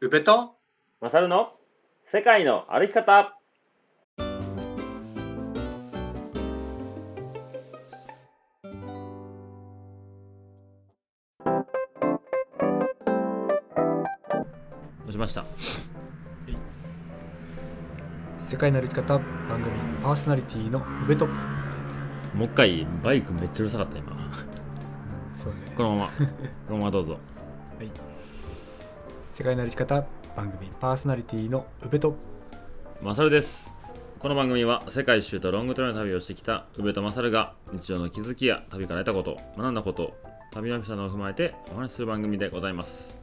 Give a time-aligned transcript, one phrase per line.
[0.00, 0.56] 宇部と？
[1.00, 1.52] マサルの？
[2.12, 3.38] 世界の歩き方。
[15.02, 15.44] 押しました。
[18.44, 19.18] 世界の歩き方
[19.48, 19.70] 番組
[20.02, 21.26] パーソナリティの宇部と。
[21.26, 21.34] も
[22.42, 24.16] う一回バイクめっちゃうるさかった今。
[25.34, 25.72] そうね。
[25.76, 26.08] このまま。
[26.66, 27.12] このままどうぞ。
[27.12, 27.18] は
[27.84, 28.13] い
[29.36, 30.06] 世界の歩き方
[30.36, 32.14] 番組パーソナリティの宇部と。
[33.02, 33.72] マサルです。
[34.20, 40.16] この番組は世界一周とロングトレの旅をしてきた宇部とマサルが日常の気づきや旅から得たこと学んだこと
[40.52, 43.18] 旅のエピソードを踏まえてお話しする番組でございます。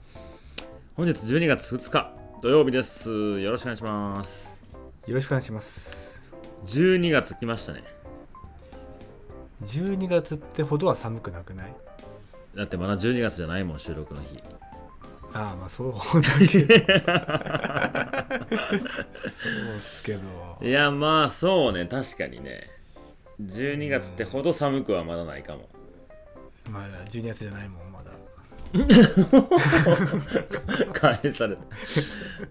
[0.97, 3.39] 本日12月2日土曜日です。
[3.39, 4.49] よろしくお願いします。
[5.07, 6.21] よろしくお願いします。
[6.66, 7.83] 12月来ましたね。
[9.63, 11.73] 12月ってほどは寒くなくない？
[12.53, 14.43] だってまだ12月じゃないもん収録の日
[15.34, 16.76] ああまあそうだけど。
[16.76, 16.81] そ
[19.73, 20.20] うっすけど。
[20.61, 21.86] いやまあそうね。
[21.86, 22.69] 確かにね。
[23.42, 25.70] 12月ってほど寒くはまだないかも。
[26.70, 28.11] まだ12月じゃないもんまだ。
[30.94, 31.61] 返された。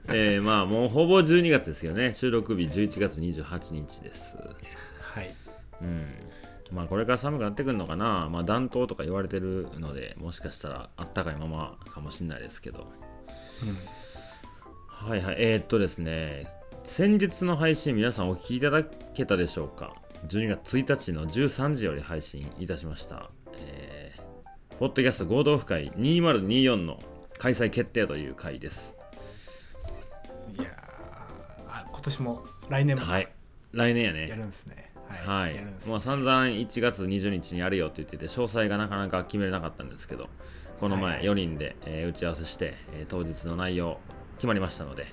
[0.08, 2.12] えー、まあもうほぼ12月ですよね。
[2.14, 4.34] 収録日11月28日です。
[5.00, 5.34] はい。
[5.82, 6.06] うん
[6.72, 8.28] まあこれから寒くなってくるのかな。
[8.30, 12.90] まあ暖冬とか言われてるのでもしかしたらあったかいままかもしれないですけど。
[14.86, 15.36] はいはい。
[15.38, 16.48] えー、っとですね。
[16.84, 19.94] 先日の配信皆さんお聞きいただけたでしょうか。
[20.28, 23.30] 12月1日の13時より配信いたしました。
[23.56, 26.98] えー、ポッドキャスト合同府会2024の
[27.38, 28.94] 開催決定という回です。
[30.58, 30.66] いや
[31.90, 33.28] 今年も来年もはい。
[33.72, 40.28] 来年ややねるんですねはいもう散々1月20日にやるよって言ってて詳細がなかなか決めれなかったんですけど
[40.78, 43.98] この前はい4人で、えー打ち合わせして、えー当日の内容
[44.36, 45.06] 決まりましたので、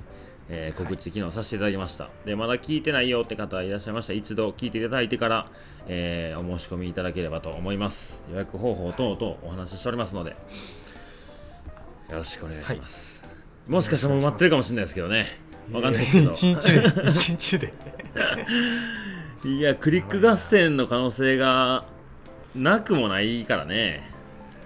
[0.47, 4.13] えー告知機能させていただきました、でまだ聞いてないよって方いらっしゃいました。
[4.13, 5.51] ら一度聞いていただいてから、
[5.87, 8.23] えーお申し込みいただければと思います。
[8.31, 10.37] 予約方法等々お話ししておりますのでよ
[12.11, 13.25] ろしくお願いします、
[13.67, 15.27] もしかしたらもう待ってるかもしれないですけどね。
[15.69, 16.31] わかんないけど。
[16.31, 17.73] 一日で一日で
[19.45, 21.85] いやクリック合戦の可能性が
[22.55, 24.09] なくもないからね。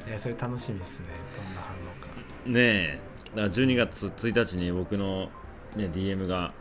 [0.07, 1.07] いやそれ楽しみですね。
[1.35, 2.07] どんな反応か。
[2.45, 2.61] ね
[2.97, 2.99] え。
[3.35, 5.29] だから12月1日に僕の、
[5.75, 6.53] ね、DM が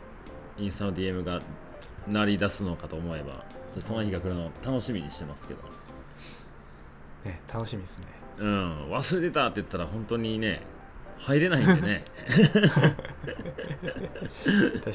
[0.57, 1.41] インスタの DM が
[2.07, 3.45] 鳴り出すのかと思えば
[3.79, 5.61] その日が来るのを楽しみにしてますけど。
[7.23, 8.07] ね楽しみですね。
[8.39, 8.91] うん。
[8.91, 10.63] 忘れてたって言ったら本当にね
[11.17, 12.03] 入れないんでね。
[14.83, 14.91] 確か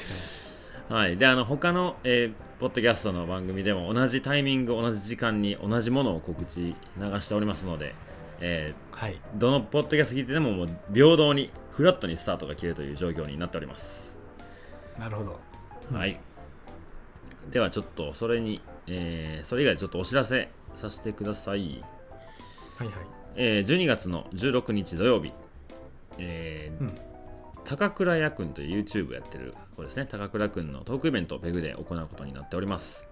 [0.89, 1.17] はい。
[1.17, 7.95] であの他の、えーポッドキャストの番組でも同じタイミング同じ時間に同じものを告知流しておりますので、
[8.41, 9.21] えーにはい。
[9.35, 14.17] どのポッドキャスト聞いててももう平等にフラットにスタートが切れるという状況になっております、
[14.99, 15.39] なるほど。
[15.93, 16.19] はい。
[17.51, 20.49] ではちょっとそれに、えーそれ以外でちょっとお知らせ
[20.81, 21.85] させてください、
[22.79, 22.97] はいはい。
[23.35, 25.35] えー12月の16日土曜日、
[26.17, 26.95] えーうん
[27.69, 30.07] 高倉屋くんという YouTube やってる子ですね。
[30.09, 33.05] 高倉くんのトークイベントをペグで行うことになっております。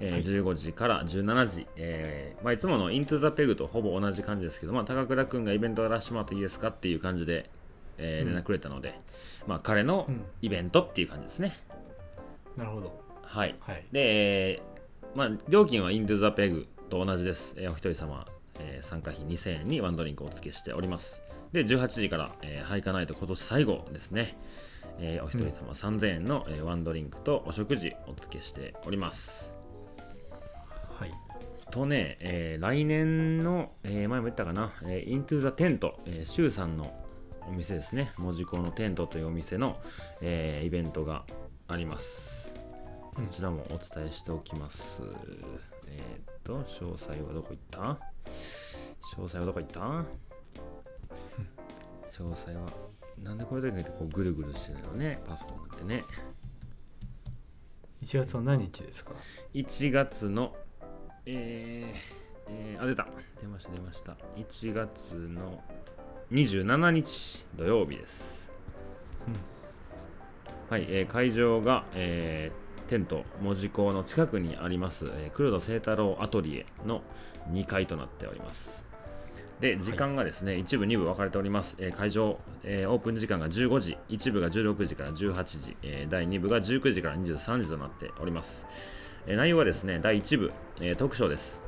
[0.00, 0.22] えーはい。
[0.22, 7.50] 15時から17時、えーまあ、いつものイントゥザペグとほぼ同じ感じですけど、まあ、高倉君がイベントやらせてもらっていいですかっていう感じで、
[7.98, 8.34] えーうん。
[8.34, 8.98] 連絡くれたので、
[9.46, 10.24] まあ、彼のうん。
[10.40, 11.58] イベントっていう感じですね、
[12.56, 12.98] なるほど。
[13.22, 13.54] はい。
[13.60, 13.84] はい。
[13.92, 18.26] で、えーまあ、料金はイントゥザペグと同じです、えーお一人様、
[18.58, 21.20] えー参加費2000円にワンドリンクをお付けしております
[21.52, 24.36] で18時から、えーハイカナイト今年最後ですね、
[25.00, 29.52] えーお一人様3000円の、えーワンドリンクとお食事お付けしております。
[30.98, 31.10] はい。
[31.70, 36.92] とね、えー来年の、えー前も言ったかな、えー、Into the Tent、えー、シュウさんの
[37.48, 39.76] お店ですね、文字工のテントというお店の、
[40.20, 41.24] えーイベントが
[41.66, 42.52] あります。
[43.14, 45.02] こちらもお伝えしておきます。
[45.88, 47.80] えーっと、詳細はどこ行った？
[49.16, 50.29] 詳細はどこ行った？
[52.10, 52.68] 詳細は、
[53.22, 56.04] なんでこれだけこうぐるぐるしてるのね、パソコンってね。
[58.02, 59.12] 1月の何日ですか
[59.54, 60.56] ？1月の、
[61.26, 63.06] えーえーあ、出た。
[63.40, 64.16] 出ました、出ました。
[64.36, 65.62] 1月の
[66.32, 68.50] 27日土曜日です。
[70.68, 77.02] はい、えー会場が、えーテント門司港の近くにあります、えー黒田清太郎アトリエの
[77.52, 78.79] 2階となっております。
[79.60, 81.76] で、時間がですね、一部、二部分かれております。
[81.78, 88.64] えー会場、えーオープン時間が15時、一部が16時から18時、えー第2部が19時から23時となっております。
[89.26, 91.62] えー内容はですね、第1部、えートークショーです。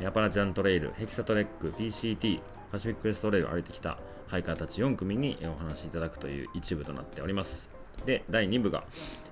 [0.00, 2.40] えーアパラチャントレイル、ヘキサトレック、PCT、
[2.72, 7.70] パシフィッククレストトレイルを歩いてきたハイカーたち4組にお話しいただくという一部となっております
[8.04, 8.84] で第2部が、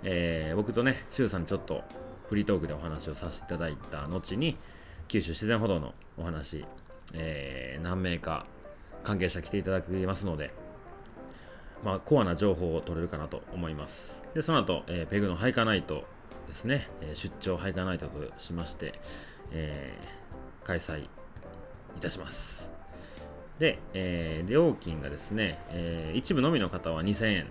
[0.05, 1.85] えー僕とね周さんにちょっと
[2.31, 4.57] フリートークでお話をさせていただいた後に
[5.09, 6.65] 九州自然歩道のお話、
[7.15, 8.47] えー何名か
[9.05, 10.53] 関係者来ていただきますので
[11.85, 14.21] まあ、コアな情報を取れるかなと思います。
[14.35, 16.05] で、その後、えーペグのハイカーナイト
[16.49, 18.95] ですね、え出張ハイカナイトとしまして、
[19.53, 21.09] えー開催い
[22.01, 22.71] たします。
[23.59, 27.47] で、えー料金がですね、えー一部のみの方は2000円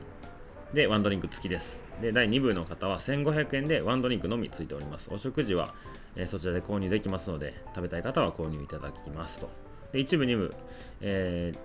[0.76, 1.82] でワンドリンク付きです。
[2.02, 5.08] で、第2部の方は1500円でワンドリンクのみ付いております。
[5.10, 5.74] お食事は、
[6.18, 9.50] えーそちらで購入できますので、食べたい方は購入いただきますと。
[9.94, 10.54] で、一部、2部、
[11.02, 11.60] えー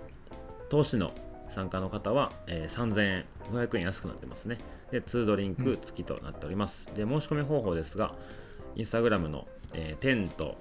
[0.69, 1.11] 投資の
[1.49, 4.57] 参加の方は、えー3000円、500円安くなってますね。
[4.91, 6.85] で、2ドリンク付きとなっております。
[6.95, 8.15] で、申し込み方法ですが、
[8.77, 10.55] インスタグラムの、えーテント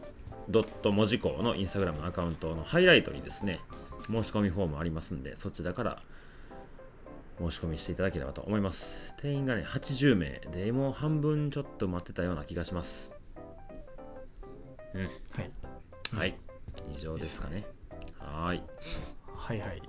[0.48, 3.60] ドット文字工のインスタグラムのアカウントのハイライトにですね、
[4.08, 6.02] 申し込みフォームありますんで、そちらから
[7.40, 9.14] 申し込みしていただければと思います。
[9.18, 13.10] 定員がね、80名で、もう半分ちょっと待ってたような気がします。
[14.94, 15.02] うん。
[15.02, 15.50] はい
[16.14, 16.34] はい。
[16.94, 17.64] 以上ですかね。
[18.18, 18.62] はーい。
[19.36, 19.82] はいはい、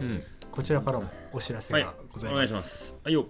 [0.00, 0.22] うんえー
[0.54, 2.94] こちらからもお知らせはいがございます,、お願いします。
[3.02, 3.26] はいよ。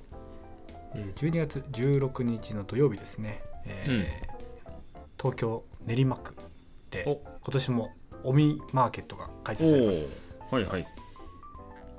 [0.94, 4.34] えー12月16日の土曜日ですね、えー
[5.16, 6.34] 東京練馬区
[6.90, 7.92] でお今年も
[8.24, 10.86] オミマーケットが開催されます、はいはい。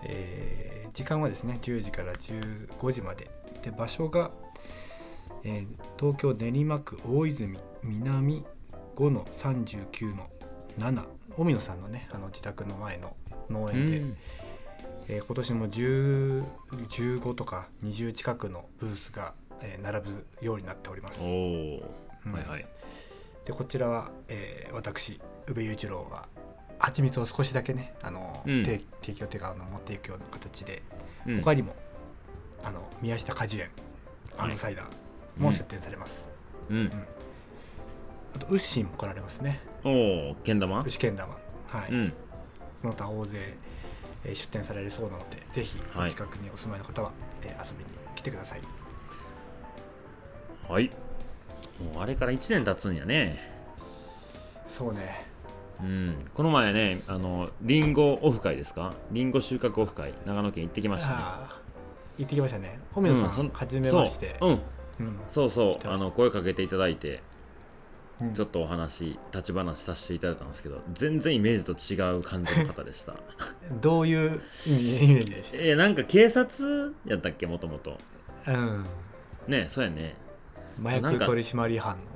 [0.08, 3.30] えー時間はですね10時から15時まで
[3.64, 4.32] で場所が、
[5.44, 5.68] えー
[6.00, 8.46] 東京練馬区大泉南
[8.96, 10.30] 5の39の
[10.80, 11.04] 7
[11.38, 13.16] 荻野さんのねあの自宅の前の
[13.50, 14.18] 農う園で、ん。
[15.10, 16.44] えー今年も10
[16.90, 21.22] 15とか20近くのブースが、えー並ぶようになっております。
[21.22, 22.66] うんはいはい。
[23.46, 26.28] でこちらは、えー私宇部雄一郎が
[26.80, 28.66] 蜂蜜を少しだけねあの、うん。
[28.66, 30.82] 提提供というかあの持っていくような形で、
[31.26, 31.42] うん。
[31.42, 31.76] 他にも
[32.64, 33.70] あの宮下果樹園
[34.38, 34.86] アンドサイダー
[35.38, 36.32] も出店されます、
[36.70, 36.92] うん。
[38.36, 39.62] あとウッシーも来られますね。
[39.84, 40.82] おお、けん玉？
[40.84, 41.38] 牛けん玉。
[41.68, 42.14] はい、うん。
[42.82, 43.54] その他大勢、
[44.26, 46.10] えー出店されるそうなのでぜひはい。
[46.10, 47.12] お近くにお住まいの方は、
[47.44, 48.62] えー遊びに来てください。
[50.68, 50.90] はい。
[51.94, 53.54] もうあれから1年経つんやね。
[54.66, 55.26] そうね
[55.82, 56.16] うん。
[56.34, 58.94] この前ね、あの、リンゴオフ会ですか？
[59.12, 61.16] リンゴ収穫オフ会、長野県行ってきましたね。
[62.18, 64.56] 行ってきましたね小宮さん、はじめましてそう、うん。
[65.08, 67.22] うんそうそう、あの、声かけていただいて、
[68.22, 73.16] うんちょっとお話、立ち話させていただいたんですけど、全然イメージと違う感じの方でした。
[73.82, 75.58] どういうイメージでした？
[75.58, 77.98] えー、なんか警察やったっけ、もともと。
[78.48, 78.86] うん
[79.50, 80.16] ね、そうやね。
[80.82, 82.15] 麻薬取締班の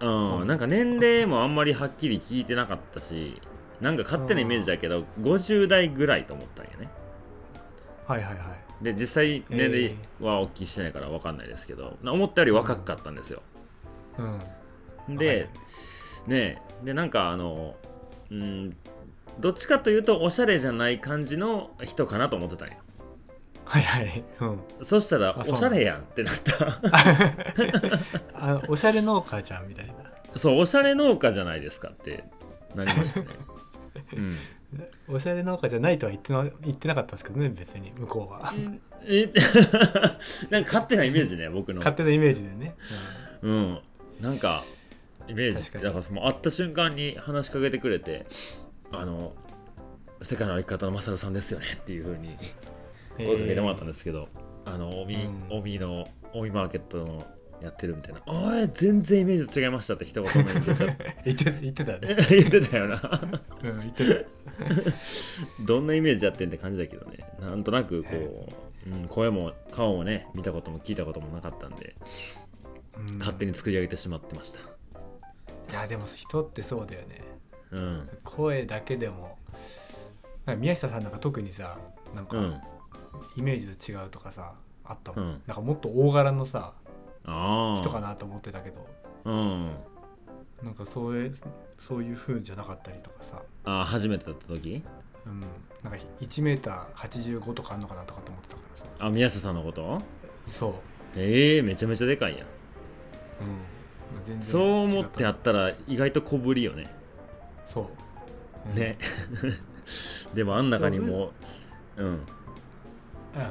[0.00, 3.40] うん、なんか年齢もあんまりはっきり聞いてなかったし、
[3.80, 6.88] なんか勝手なイメージだけど、50代ぐらいと思ったんやね。
[8.06, 13.42] はいはいはいで、実際年齢はお聞きしてないから分かんないですけど、な思ったより若かったんですよ。
[14.18, 15.48] うんで、はい
[16.26, 17.76] ねで、なんかあの、
[18.30, 18.76] うん、
[19.40, 22.74] どっちかというとおしゃれじゃない感じの人かなと思ってたんよ。
[23.64, 26.80] はいはい、うん、そしたら、おしゃれやんってなった。
[28.34, 29.94] あのおしゃれ農家じゃんみたいな。
[30.36, 32.24] そう、おしゃれ農家じゃないですかって
[32.74, 33.26] なりましたね。
[34.14, 34.36] うん。
[35.08, 38.54] おしゃれ農家じゃないとは言ってな言ってなかったんですけどね別に向こうは。
[39.04, 39.30] え
[40.48, 41.78] なんか勝手なイメージね僕の。
[41.78, 42.74] 勝手なイメージでね、
[43.42, 43.80] うん。
[44.20, 44.64] なんか
[45.28, 45.70] イメージ。
[45.72, 47.18] だからその会った瞬間に。
[47.18, 48.26] 話しかけてくれて
[48.92, 49.34] あの
[50.22, 52.36] 世界の歩き方のマサルさんですよねっていうふうにうん
[53.16, 54.28] 声かけてもらったんですけど、
[54.64, 55.46] あのオミ、うん。
[55.50, 57.24] オミのオミマーケットの
[57.62, 61.16] やってるみたいな「おい全然イメージと違いました」って一言目に出ちゃ って。
[61.24, 63.22] 言って言ってたね、 言ってたよな。
[63.62, 64.26] うん、言って
[65.64, 67.18] どんなイメージやってんって感じだけどね。
[67.40, 68.48] なんとなくこ
[68.86, 71.94] う、うん、声も顔もね見たことも聞いたこともなかったんで
[72.92, 73.18] た、うん。
[73.18, 74.60] 勝手に作り上げてしまってました。
[74.60, 77.22] いやでも人ってそうだよね。
[77.70, 78.08] うん。
[78.24, 79.38] 声だけでも
[80.58, 81.78] 宮下さんなんか特にさ
[82.14, 82.60] なんかうん
[83.36, 84.52] イメージと違うとかさ
[84.84, 85.42] あったもん、うん。
[85.46, 86.72] なんかもっと大柄のさ
[87.24, 88.86] ああ人かなと思ってたけど。
[89.24, 89.70] うん。
[90.62, 91.34] なんかそういう
[91.78, 94.82] そういう風じゃなかったりとかさ、あー初めてだった時？
[95.26, 95.40] うん、
[95.82, 98.84] なんか1メーター85とかあんのかなとかと思ってたからさ。
[99.00, 100.00] あ宮下さんのこと？
[100.46, 100.72] そう、
[101.16, 102.46] ええー、めちゃめちゃでかいやん。
[102.46, 102.46] うん、
[104.24, 106.86] 全然そう思って違やったら意外と小ぶりよね。
[107.64, 107.86] そう、
[108.70, 108.76] うん。
[108.76, 108.98] ね
[110.34, 111.32] でもあん中にも
[111.96, 112.20] うん
[113.34, 113.42] うん。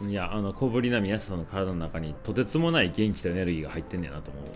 [0.00, 0.10] 何？
[0.10, 4.50] いやあの小ぶりな宮下さんの体の中にとてつもない元気とエネルギーが入ってんねやなと思うわ。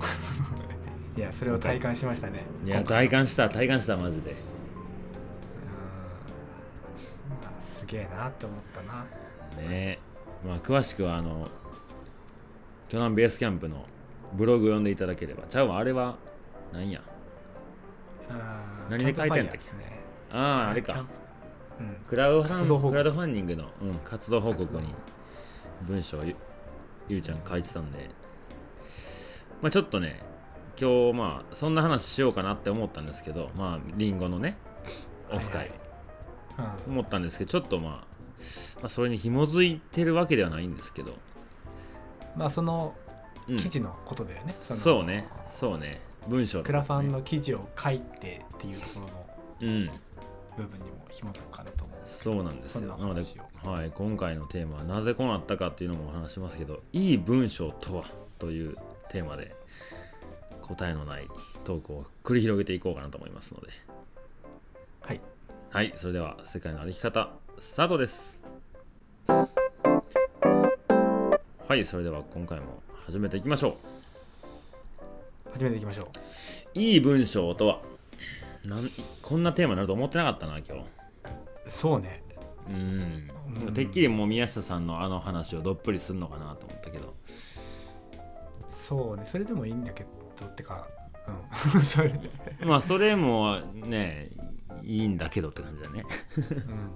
[1.16, 2.44] いやそれを体感しましたね。
[2.64, 4.30] いや体感した体感したマジで。
[4.30, 4.36] うん。
[7.60, 9.02] すげえなって思ったな。
[9.02, 9.06] ね
[9.68, 9.98] え。
[10.46, 11.48] まあ詳しくはあの
[12.88, 13.84] 巨南ベースキャンプの
[14.32, 15.44] ブログ読んでいただければ。
[15.48, 16.16] ちゃうわあれは
[16.72, 17.02] 何や？
[18.88, 21.04] 何で書いてんだっけ、ね、あああれか。
[22.06, 24.94] クラウドクラウドファンディングの、うん、活動報告に
[25.82, 26.34] 文章をゆ
[27.08, 28.10] ゆうちゃん書いてたんで。
[29.62, 30.20] まあちょっとね
[30.80, 34.56] 今日まあそんな話しようかなって思ったんですけどまあリンゴのね
[35.30, 35.70] オフ会、
[36.86, 37.92] 思ったんですけどちょっとまあ、
[38.80, 41.16] まあ、それに紐づいてるわけではないんですけど、
[42.34, 42.94] まあその
[43.46, 45.26] うん、記事のことだよね、のそうね。
[45.58, 46.00] そうね。
[46.28, 49.26] 文章クラファンの記事を書いてっていうところの。
[49.60, 49.90] うん
[50.58, 52.88] 部分にも紐づくかなと思うそうなんですよ。
[52.88, 53.22] ななので
[53.64, 58.04] はい、今回のテーマはなぜこうなったかっていうのもお話しますけどいい文章とは
[58.38, 58.76] という
[59.08, 59.54] テーマで
[60.62, 61.28] 答えのない
[61.64, 63.68] トークを繰り広げていこうかなと思いますので。
[65.00, 65.20] はい。
[65.70, 68.38] はいそれでは世界の歩き方スタートです。
[71.68, 73.76] はいそれでは今回も始めていきましょ
[75.52, 76.80] 始めていきましょうう。
[76.80, 77.97] いい文章とは？
[78.68, 78.90] なん
[79.22, 80.84] こんなテーマになると思ってなかったな今日。
[81.68, 82.22] そうね。
[82.68, 83.30] うん。
[83.66, 83.74] うん。
[83.74, 87.14] てっきりもう宮下さんのあの話をどっぷりするのかなと思ったけど。
[88.70, 89.24] そうね。
[89.24, 90.04] それでもいいんだけ
[90.38, 90.86] どってか
[91.74, 91.80] うん。
[91.80, 92.10] それ。
[92.10, 94.28] で、まあそれもね
[94.82, 96.04] いいんだけどって感じだね。
[96.36, 96.90] うん、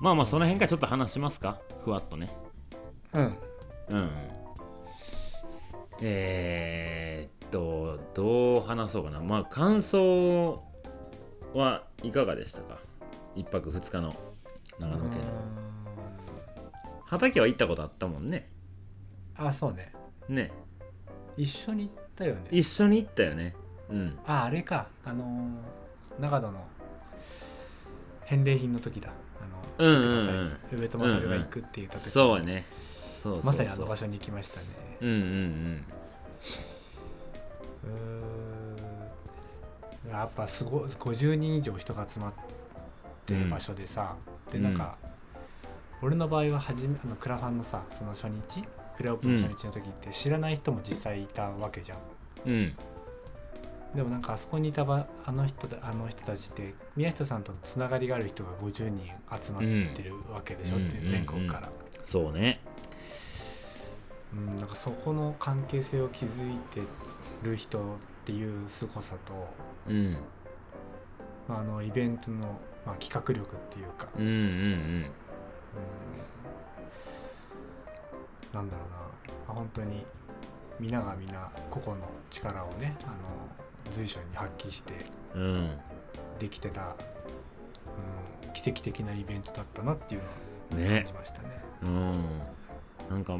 [0.00, 1.60] まあまあその辺からちょっと話しますか？
[1.84, 2.30] ふわっとね。
[3.12, 3.38] うん。
[3.90, 4.10] うん
[6.00, 9.20] えー、っとどう話そうかな。
[9.20, 10.62] まあ感想
[11.54, 12.78] はいかがでしたか？
[13.34, 14.14] 一泊二日の
[14.78, 15.18] 長野県。
[15.20, 15.24] の
[17.06, 18.48] 畑は行ったことあったもんね。
[19.36, 19.92] あそうね。
[20.28, 20.50] ね。
[21.36, 22.48] 一緒に行ったよね。
[22.50, 23.54] 一緒に行ったよね。
[23.88, 24.18] うん。
[24.26, 24.88] ああれか。
[25.04, 25.48] あのー
[26.20, 26.66] 長野の
[28.24, 29.10] 返礼品の時だ。
[29.40, 32.66] あのうんうん上戸勝が行くって言った時、そうやね。
[33.22, 33.44] そうそうそう。
[33.44, 34.66] まさにあの場所に行きましたね。
[35.00, 35.84] うんうんうん
[37.84, 38.28] うーん。
[40.10, 42.32] やっぱすごい50人以上人が集まっ
[43.26, 44.16] てる場所でさ、
[44.50, 44.96] でなんか、
[46.00, 48.64] 俺の場合は初めあのクラファンのさその初日
[48.96, 51.98] プレオープンの初日の時って知らない人も実際いたわけじゃん、
[52.46, 52.74] うん。
[53.94, 59.10] でもなんかあそこにいたばあの人だあの人たちって宮下さんとつながりがある人が50人
[59.44, 59.62] 集まっ
[59.94, 60.88] てるわけでしょ、うん。
[61.02, 61.68] 全国から、
[62.06, 62.60] そうね。
[64.32, 66.28] うんなんかそこの関係性を築い
[66.74, 66.82] て
[67.42, 67.82] る人っ
[68.24, 69.48] ていう凄さと、
[69.88, 70.16] うん。
[71.48, 74.34] まあ、あのイベントの、まあ、企画力っていうか、うんうんうん。
[74.34, 75.02] うん。
[78.52, 79.04] なんだろうな、ま
[79.48, 80.04] あ、本当に
[80.80, 84.92] 皆が皆個々の力をねあの随所に発揮して
[85.34, 85.70] うん。
[86.38, 86.94] できてた、
[88.46, 90.22] うん、奇跡的なイベントだったなっていう
[90.76, 91.02] のをね。
[91.02, 91.48] 感じましたね。
[91.82, 92.24] うん。
[93.10, 93.38] なんか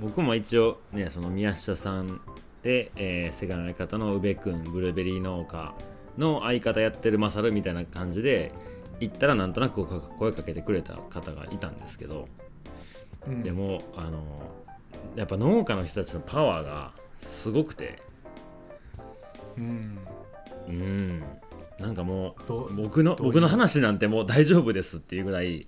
[0.00, 2.20] 僕も一応ねその宮下さん
[2.62, 5.74] で、えー、世界の相方の宇部君ブルーベリー農家
[6.16, 8.52] の相方やってるマサルみたいな感じで
[9.00, 9.84] 行ったらなんとなく
[10.18, 12.28] 声かけてくれた方がいたんですけど、
[13.26, 13.42] うん。
[13.42, 14.22] でもあの
[15.16, 18.00] やっぱ農家の人たちのパワーがすごくて。
[19.56, 19.98] うん。
[20.68, 21.22] うん。
[21.80, 25.66] なんかもどう僕の僕の話なんてもう大丈夫ですっていうぐらい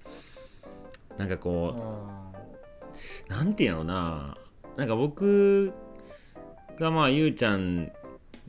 [1.18, 1.74] なんかうこ
[3.28, 4.36] うなんていうのな。
[4.76, 5.72] なんか僕
[6.78, 7.92] がまあゆうちゃん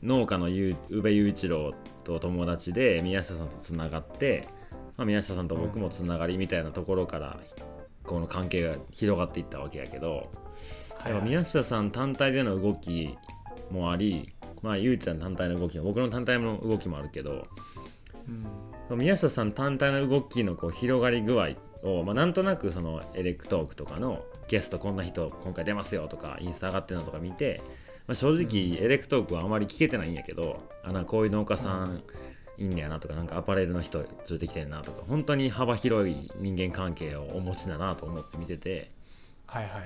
[0.02, 4.48] 農家のゆう宇部雄一郎と友達で宮下さんとつながって、
[4.96, 7.38] まあ、宮下さんと僕もつながりみたいなところから
[8.04, 10.30] この関係が広がっていったわけやけど、
[10.98, 11.12] はい。
[11.12, 13.16] やっぱ宮下さん単体での動き
[13.70, 17.48] もあり、まあ、ゆうちゃん単体の動きも僕の単体の動きもあるけど
[18.90, 18.98] うん。
[18.98, 21.50] 宮下さん単体の動きのこう広がり具合
[21.82, 27.60] を、まあ、なんとなくそのエレクトークとかのゲストこんな人今回出ますよとかインスタ上がってるのとか見て、
[28.06, 32.02] まあ、正直エレクトークはあまり聞けてないんやけどあなこういう農家さん
[32.58, 38.90] いいんねやなとかなんかアパレルの人連れてきてんなとか本当に幅広い人間関係をお持ちだなと思って見てて。
[39.46, 39.80] はいは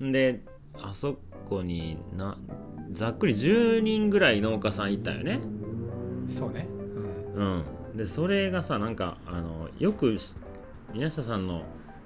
[0.00, 0.04] い。
[0.04, 0.40] んで
[0.80, 2.36] あそこにな
[2.92, 5.40] ざっくり10人ぐらい農家さんいたよね。
[6.28, 6.66] そうね。
[7.36, 7.64] うん。
[7.90, 10.34] うん、でそれがさなんかあのよくし
[10.94, 11.64] 宮下さんの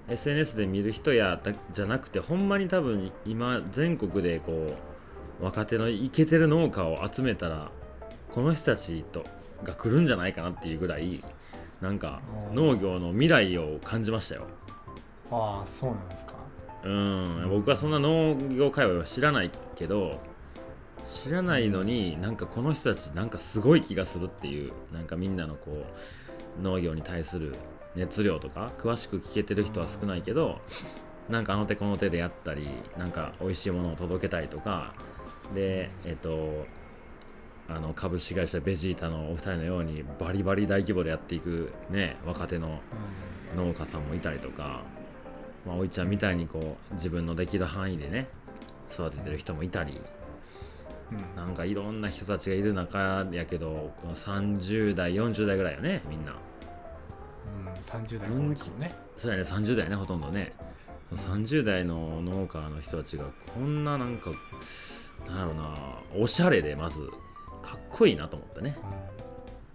[0.08, 4.91] SNS で見る人やだじゃなくてほんまに多分今全国でこう
[5.42, 7.70] 若手のイケてる農家を集めたら
[8.30, 9.24] この人たちと
[9.64, 11.22] が来るんじゃないかなっていうぐらい
[11.80, 12.22] なんか
[12.54, 14.46] 農業の未来を感じましたよ。
[15.32, 16.34] ああそうなんですか。
[16.84, 17.46] うん。
[17.50, 20.20] 僕はそんな農業界隈は知らないけど
[21.04, 25.84] 知らないのになんかこの人たちなんかすごい気がするっていうなんかみんなのこ
[26.58, 27.56] う農業に対する
[27.96, 30.60] 熱量とか詳しく聞けてる人は少ないけど
[31.28, 34.94] なんかあの手この手でやったりなんか美味しいものを届けたいとか
[35.52, 36.66] でえっと
[37.68, 42.80] あの株式会社ベジータのお二人のようにバリバリ大規模でやっていくね若手の
[43.56, 44.82] 農家さんもいたりとか、
[45.66, 48.28] まあ、おいちゃんみたいにこう自分のできる範囲でね
[48.92, 50.00] 育ててる人もいたり
[51.36, 56.32] なんかいろんな人たちがいる中やけど30代40代ぐらいよねみんな。
[56.32, 60.52] うん、30代が多いかもね、そうやね30代ねほとんどね。
[61.14, 64.30] 30代の農家の人たちがこんななんか
[65.26, 65.74] なんやろな
[66.18, 67.10] おしゃれでまず
[67.62, 68.76] かっこいいなと思ってね。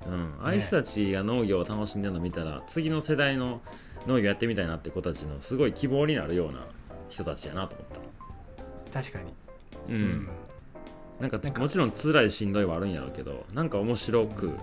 [0.06, 3.62] うん、ああいう人たちが農業を楽しんでるの見たら次の世代の
[4.06, 6.66] 農業やってみたいなって子たちのすごい希望になるような
[7.10, 7.88] 人たちやなと思っ
[8.92, 9.02] た。
[9.02, 9.34] 確かに、
[9.90, 10.30] うん、
[11.20, 14.58] なんかもちろん辛いしんどいはあるんやろうけどなんか面白く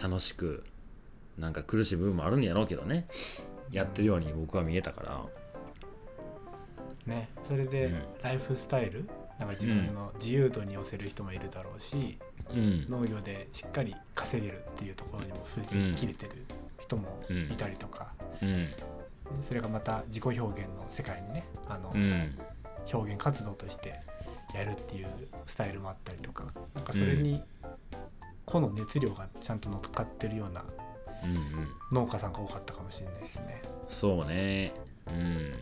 [0.00, 0.64] 楽しく
[1.38, 3.08] なんか苦しい部分もあるんやろうけどね。
[3.70, 5.20] やってるように僕は見えたから。
[7.06, 7.30] ね。
[7.42, 8.02] それでうん。
[8.22, 12.18] ライフスタイルなんか自分の自由度に寄せる人もいるだろうし、
[12.50, 12.86] うん。
[12.88, 16.32] 農業でしっかり稼げるっていうところにも振り切れてる
[16.80, 18.12] 人もいたりとか、
[18.42, 18.68] うん。
[19.40, 22.38] それがまた自己表現の世界にねあの、うん。
[22.92, 24.00] 表現活動として
[24.54, 25.06] やるっていう
[25.46, 27.42] スタイルもあったりとかなんかそれに
[28.44, 30.64] 個の熱量がちゃんと乗っかってるような
[31.92, 33.62] 農家さんが多かったかもしれないですね。
[33.88, 34.72] そうね。
[35.08, 35.54] うん、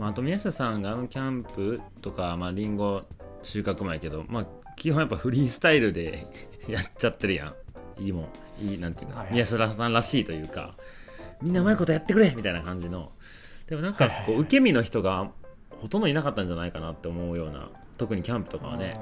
[0.00, 3.02] まあ、あと宮下さんがあのキャンプとかまあリンゴ
[3.42, 6.26] 収穫前やけどまあ基本やっぱフリースタイルで
[6.66, 7.54] やっちゃってるや
[7.98, 8.02] ん。
[8.02, 8.28] いいもん。
[8.64, 9.34] いいなんていうか、はいはい。
[9.34, 10.74] 宮下さんらしいというか
[11.42, 13.12] みんなうまいことやってくれみたいな感じの。
[13.68, 15.30] でもなんかこう受け身の人が
[15.82, 18.98] ほとんどいなかったんじゃないかなって思うような特にキャンプとかはね。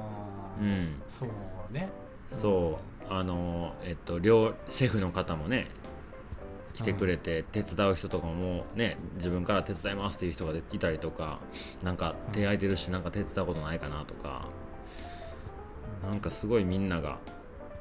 [0.59, 1.01] うん。
[1.07, 1.87] そうね。
[2.29, 2.77] そ
[3.09, 3.13] う。
[3.13, 5.67] あのえっと両シェフの方もね
[6.79, 11.41] 来てくれて手伝う人とかもね自分から手伝いますっていう人がいたりとか
[11.83, 14.47] なんか手空いてるしなんか手伝うことないかなとか
[16.01, 17.17] なんかすごいみんなが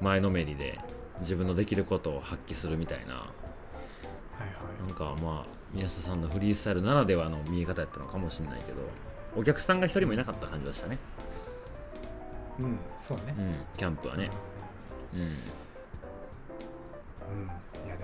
[0.00, 0.80] 前のめりで
[1.20, 3.30] 自分のできることを発揮するみたいな。
[4.80, 8.78] なんかまあ宮下さんのフリースタイルならではの見え方やったのかもしれないけど
[9.37, 10.98] お客さんが一人もいなかった感じがしたね。
[12.61, 13.34] うん、そうね。
[13.37, 13.40] う。
[13.40, 14.30] んキャンプはね。
[15.12, 15.20] うん。
[15.20, 15.37] うん。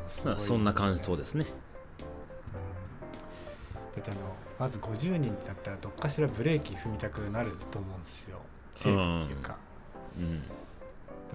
[0.09, 0.25] す。
[0.25, 1.47] ごい、まあそんな感想ですね。
[3.95, 4.21] だってあの
[4.59, 8.39] まず50人だったらどっかしらブレーキ踏みたくなると思うんですよ。
[8.75, 9.57] セーフっていうか、
[10.19, 10.43] うん。
[10.43, 10.49] で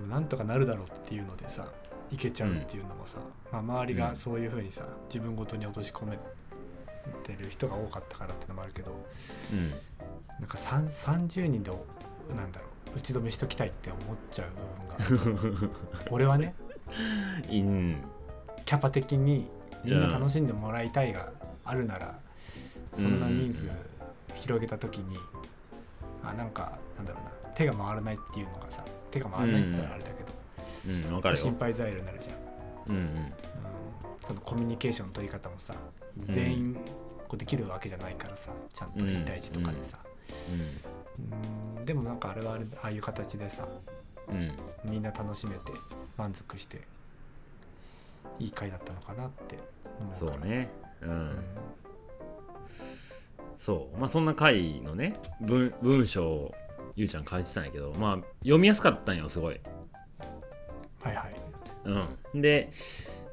[0.01, 1.67] もなんとかなるだろうっていうのでさ
[2.11, 3.17] いけちゃうっていうのもさ、
[3.51, 6.17] まあ、周りがそういうふうにさ自分ごとに落とし込め
[7.23, 8.91] てる人が多かったからってのもあるけど
[9.51, 9.69] うん。
[10.39, 11.71] なんか3 30人で
[12.35, 15.69] なんだろう打ち止めしときたいって思っちゃう部分が
[16.11, 16.53] 俺はね。
[17.49, 18.01] うん
[18.69, 19.47] キャパ的に
[19.83, 21.31] みんな楽しんでもらいたいが
[21.65, 22.13] あるなら、
[22.93, 23.67] そんな人数
[24.35, 25.17] 広げた時に、
[26.23, 31.41] あなんかなんだろうな手が回らないっていうのがさ手が回らないって言ったらあれだけど、うんわかるよ。
[31.41, 33.01] 心配材料になるじゃん、うんうん。
[33.01, 33.33] うん、
[34.23, 35.73] そのコミュニケーションの取り方もさ
[36.27, 36.75] 全員
[37.27, 39.97] こうできるわけじゃないからさちゃんと1対1とかでさ、
[41.17, 43.67] うんでもなんかあれはあれああいう形でさ
[44.27, 44.35] うん。
[44.35, 44.51] うん。
[44.91, 45.71] みんな楽しめて
[46.17, 46.81] 満足して
[48.39, 49.57] いい回だったのかなって
[50.19, 50.69] 思うそうね。
[51.01, 51.13] ううん。
[51.31, 51.37] ん
[53.59, 53.97] そう。
[53.97, 56.55] まあそんな回のね文文章を
[56.95, 59.59] ゆうちゃん書いてたんやけどまあ読みやすかったんよすごい。
[61.03, 61.35] はいはい。
[62.33, 62.41] うん。
[62.41, 62.71] で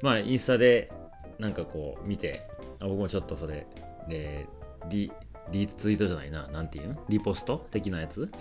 [0.01, 0.91] まあインスタで
[1.39, 2.41] なんかこう見て
[2.79, 3.65] あ僕もちょっとそれ
[4.09, 4.47] で
[4.89, 5.11] リ
[5.51, 8.21] リツイートじゃないななんていうんリポスト的なやつ？
[8.21, 8.31] はい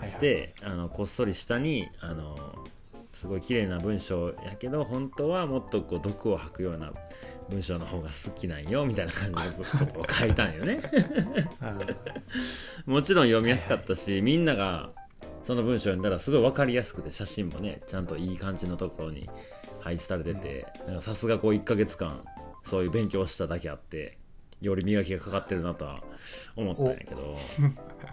[0.00, 0.08] はい。
[0.10, 2.36] してあのこっそり下にあの
[3.16, 6.92] すごい綺麗な文章やけど本当はもっとこう毒を吐くような
[7.48, 10.80] 文章の方が好きなんよみたいな感じのを書いたんよね。
[12.86, 14.90] う んもちろん読みやすかったし、みんなが
[15.44, 19.30] その文章読んだらすごい分かりやすくて写真もねちゃんといい感じのところに
[19.80, 20.66] 配置されてて
[21.00, 22.22] さすがこう1ヶ月間
[22.64, 24.18] そういう勉強しただけあって
[24.60, 26.02] より磨きがかかってるなとは
[26.56, 27.38] 思ったんやけど、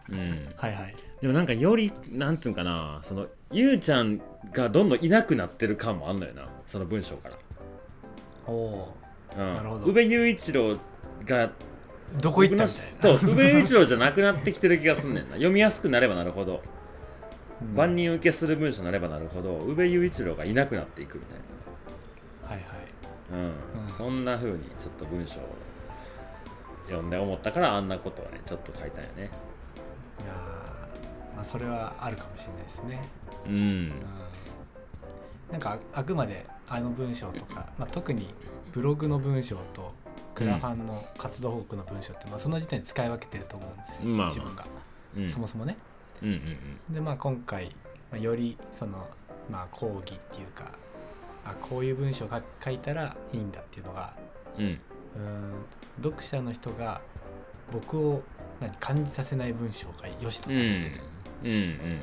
[0.09, 0.95] うん、 はいはい。
[1.21, 4.19] でもなんかよりなんていうんかなそのゆうちゃん
[4.51, 7.37] がどんどんいなくなってる感もあんのよなその文章から。
[8.47, 8.97] おお
[9.37, 9.85] うん、なるほど。
[9.85, 10.77] 宇部雄一郎
[11.25, 11.51] がー
[12.19, 13.19] どこ行ったみたいな。
[13.19, 15.31] そう宇部雄一郎じゃなくなってきてる気がすんねんな。
[15.31, 16.61] 読みやすくなればなるほど、
[17.61, 17.75] うん。
[17.75, 23.31] 万人受けする文章になればなるほど宇部雄一郎がいなくなっていくみたいはいはい。
[23.31, 23.45] な、うん。
[23.45, 23.89] うん。
[23.89, 25.43] そんな風にちょっと文章を
[26.87, 29.23] 読んで思ったからあんなことをねちょっと書いたんよね。
[29.23, 33.01] いやーまあそれはあるかもしれないですね、
[33.45, 33.53] うん。
[33.53, 33.91] うん、
[35.51, 38.33] なんかああくまであの文章とか、まあ、特に
[38.71, 39.93] ブログの文章と
[40.33, 44.27] クラファンの活動報告の文章って、まあ、その時点で使い分けてると思うんですよ、まあまあ。
[44.27, 44.65] 自分が、
[45.17, 45.29] うん。
[45.29, 45.77] そもそもね。
[46.21, 46.31] うんう
[46.91, 47.75] んでまあ今回、
[48.11, 49.07] まあ、よりその
[49.51, 50.71] まあ講義っていうか
[51.45, 54.13] あこういう文章が書いたらいいんだっていうのが
[54.57, 54.65] うん。
[54.65, 54.79] うん
[56.01, 57.01] 読者の人が
[57.71, 58.23] 僕を
[58.59, 61.01] 何感じさせない文章が良しとさうんれてる、
[61.43, 61.49] うん。
[61.49, 61.99] うんうんうん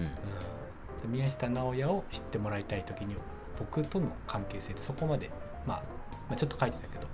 [0.00, 1.10] うん。
[1.10, 3.14] で宮下直哉を知ってもらいたい時に
[3.58, 5.30] 僕との関係性ってそこまで、
[5.66, 5.82] まあ、
[6.28, 7.06] まあちょっと書いてたけど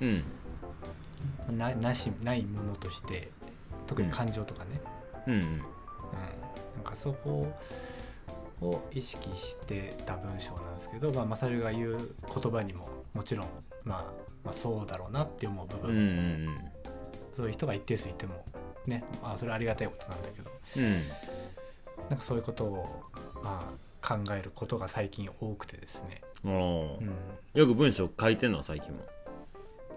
[0.00, 0.08] うん。
[0.08, 0.24] うん
[1.50, 3.28] ななしないものとして
[3.86, 4.80] 特に感情とかね、
[5.26, 5.40] うんうん。
[5.40, 5.58] うん。
[5.58, 5.64] な
[6.80, 7.52] んかそこ
[8.60, 13.46] を意識してた文章なんですけど、まあ、マサルが言う言葉にももちろん、
[13.84, 14.04] まあ、
[14.44, 16.58] まあそうだろうなって思う部分、うんうん。
[17.36, 18.44] そういう人が一定数いても
[18.86, 20.50] ね、まあ、それはありがたいことなんだけど。
[20.76, 21.02] うん
[22.10, 23.02] なんかそういうことを、
[23.42, 23.62] ま
[24.02, 26.52] あ、考えることが最近多くてですね、うん。
[27.54, 29.00] よく文章書いてんの最近も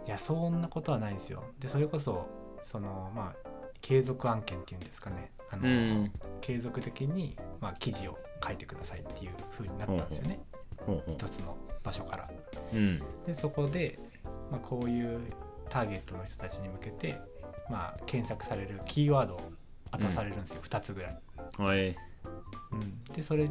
[0.05, 1.43] いやそんなことはないんですよ。
[1.59, 2.27] でそれこそ
[2.61, 3.47] そのまあ
[3.81, 5.31] 継続案件っていうんですかね。
[5.49, 6.11] あの、うん。
[6.41, 10.39] 継続的に、まあ、記事を書いてくださいっていう風になったんですよね。
[10.85, 12.29] ほうほ一つの場所から。
[12.73, 13.01] ううん。
[13.25, 13.99] でそこで、
[14.51, 15.19] まあ、こういう
[15.69, 17.19] ターゲットの人たちに向けて、
[17.69, 19.41] まあ、検索されるキーワードを
[19.91, 21.19] 渡されるんですよ、2つぐらい、
[21.57, 21.95] はい。
[22.71, 23.49] うん、でそれ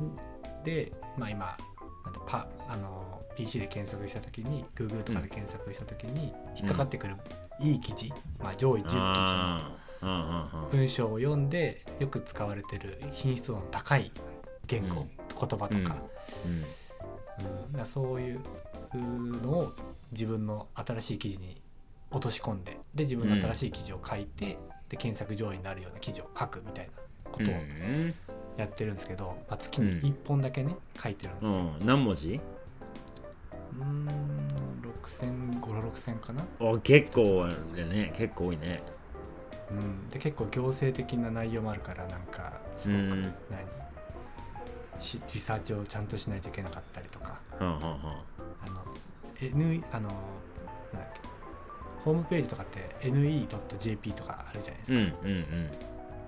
[0.64, 1.57] で、まあ、今
[2.05, 7.16] なんだパあの PC で検索した時に Google とかで検索した時に引っかかってくる
[7.61, 9.87] いい記事、まあ、上位10記事。
[10.03, 14.12] の文章を読んでよく使われてる品質度の高い
[14.66, 15.09] 言語、うん。
[15.09, 15.79] 言葉とか,、うん。
[15.79, 15.83] うん。
[15.83, 15.97] だ
[17.73, 18.40] からそういう
[18.95, 19.73] のを
[20.12, 21.61] 自分の新しい記事に
[22.11, 26.92] 落とし込んでで自分の新しい記事を書いて、で検索上位になるような記事を書くみたいな
[27.37, 27.46] こうん。
[27.46, 27.57] とを
[28.59, 31.51] やってるんですけど、まあ、月に1本だけね書いてるんですよ。
[31.53, 31.75] うん。
[31.81, 32.40] うん何文字？
[33.79, 34.07] うーん
[35.05, 38.12] 6000 5 6000かな、お結構あれね。
[38.16, 38.83] 結構多いね。
[39.70, 43.33] うん、で結構行政的な内容もあるからなんかすごくうん何？
[45.01, 47.38] しリサーチをちゃんとしないといけなかったりとか。
[47.59, 48.85] はんはんはんあの
[49.40, 51.20] N あのなんだっけ？
[52.05, 55.70] ホームページとかって ne.jp とかあるじゃないですうんか、うんうん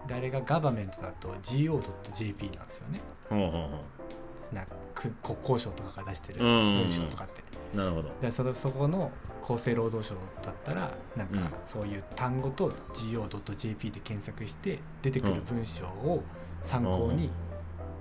[0.09, 3.01] であれがガバメントだと go.jp なんですよね。
[3.29, 3.69] ほうほうほ
[4.53, 7.43] なく国交省とかが出してる文章とかって、
[7.75, 8.11] うなるほど。
[8.23, 9.11] でそのそこの
[9.45, 11.41] 厚生労働省だったらなんうん。
[11.41, 12.73] かそういう単語と
[13.13, 16.23] go.jp で検索して出てくる文章を
[16.63, 17.31] 参考に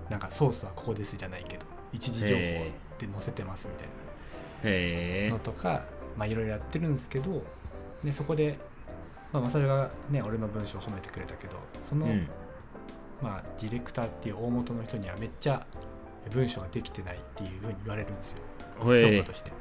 [0.10, 5.84] なんかソースはここですじゃないけど一時情報で載せてますみたいなのとか
[6.16, 7.44] まあいろいろやってるんですけど
[8.04, 8.58] でそこで
[9.34, 12.28] まあマサルがね俺の文章を褒めてくれたけどその、うん。
[13.22, 15.66] まあディレクターっていう大元の人にはめっちゃ
[16.32, 18.38] 文章ができてないっていうふうに言われるんですよ。
[18.80, 18.92] 評価
[19.26, 19.52] として。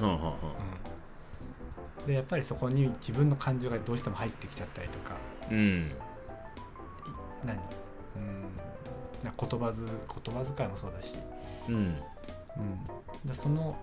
[0.00, 0.18] うん、
[2.06, 5.14] でやっぱりそこに自分の感情がどうしても入ってきちゃったりとか
[5.50, 5.92] うん。
[7.44, 7.56] 何？
[8.16, 8.42] うん。
[9.22, 9.96] な言葉ず言
[10.34, 11.14] 葉遣いもそうだし、
[11.68, 11.74] うん。
[11.76, 11.94] うん、
[13.24, 13.76] でその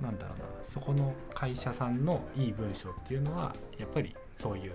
[0.00, 0.44] なんだろうな。
[0.64, 4.72] そこの会社さんのいい文章っていうのはやっぱりそういう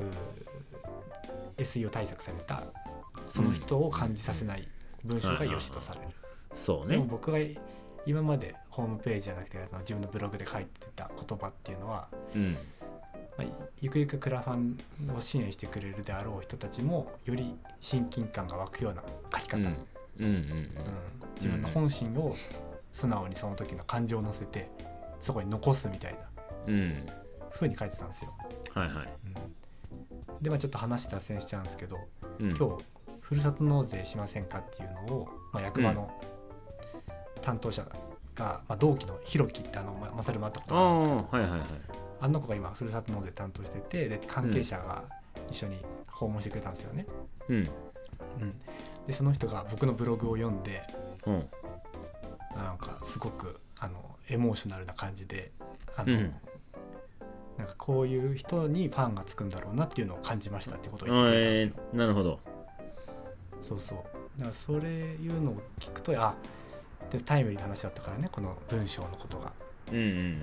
[0.00, 2.62] う SEO 対策された
[3.28, 4.66] その人を感じさせない
[5.04, 6.06] 文章が良しとされる。
[6.08, 6.14] で
[6.56, 6.96] そうね。
[6.96, 7.38] も僕が
[8.06, 12.56] 今までホームページじゃなくて自分のブログで書いてた言葉っていうのは、うん。
[13.36, 13.46] まあ、
[13.80, 14.76] ゆくゆくクラファン
[15.16, 20.28] を支援してくれるであろう人たちもより親近感が湧くような書き方、うんうんうん。
[20.28, 20.70] うん。
[21.36, 22.34] 自分の本心を
[22.92, 24.70] 素直にその時の感情を乗せて
[25.20, 26.18] そこに残すみたいな。
[26.66, 27.06] うん
[27.60, 28.32] うん風に書いてたんですよ。
[28.74, 29.08] はいはい。
[29.26, 31.98] うん、でまあちょっと話脱線しちゃうんですけど
[32.38, 32.56] うん。
[32.56, 32.84] 今日
[33.20, 36.10] ふるさと納税しませんかっていうのを、まあ、役場の
[37.42, 37.84] 担当者
[38.34, 41.36] が、まあ、同期のひろきってあのままさるもあったことああるんですけど。
[41.36, 41.68] あはいはいはい。
[42.22, 45.04] あの子が今ふるさと納税担当しててで関係者が
[45.50, 47.06] 一緒に訪問してくれたんですよね。
[47.48, 47.56] うん。
[47.56, 48.54] うん、
[49.06, 50.82] でその人が僕のブログを読んで
[51.26, 51.48] うん。
[52.56, 55.52] なんかすごくあのエモーショナルな感じで
[55.96, 56.34] あの、うん
[57.60, 61.84] なんかこういう人にファンがつくんだろうなっていうのを感じましたってことを言ってくれたんですよ。
[61.92, 62.40] えーなるほど。
[63.60, 63.98] そうそう。
[64.38, 66.34] だからそれいうのを聞くとあ
[67.10, 69.52] でタイムリーな話だったからねこの文章のことが、
[69.92, 70.42] うんうんうん、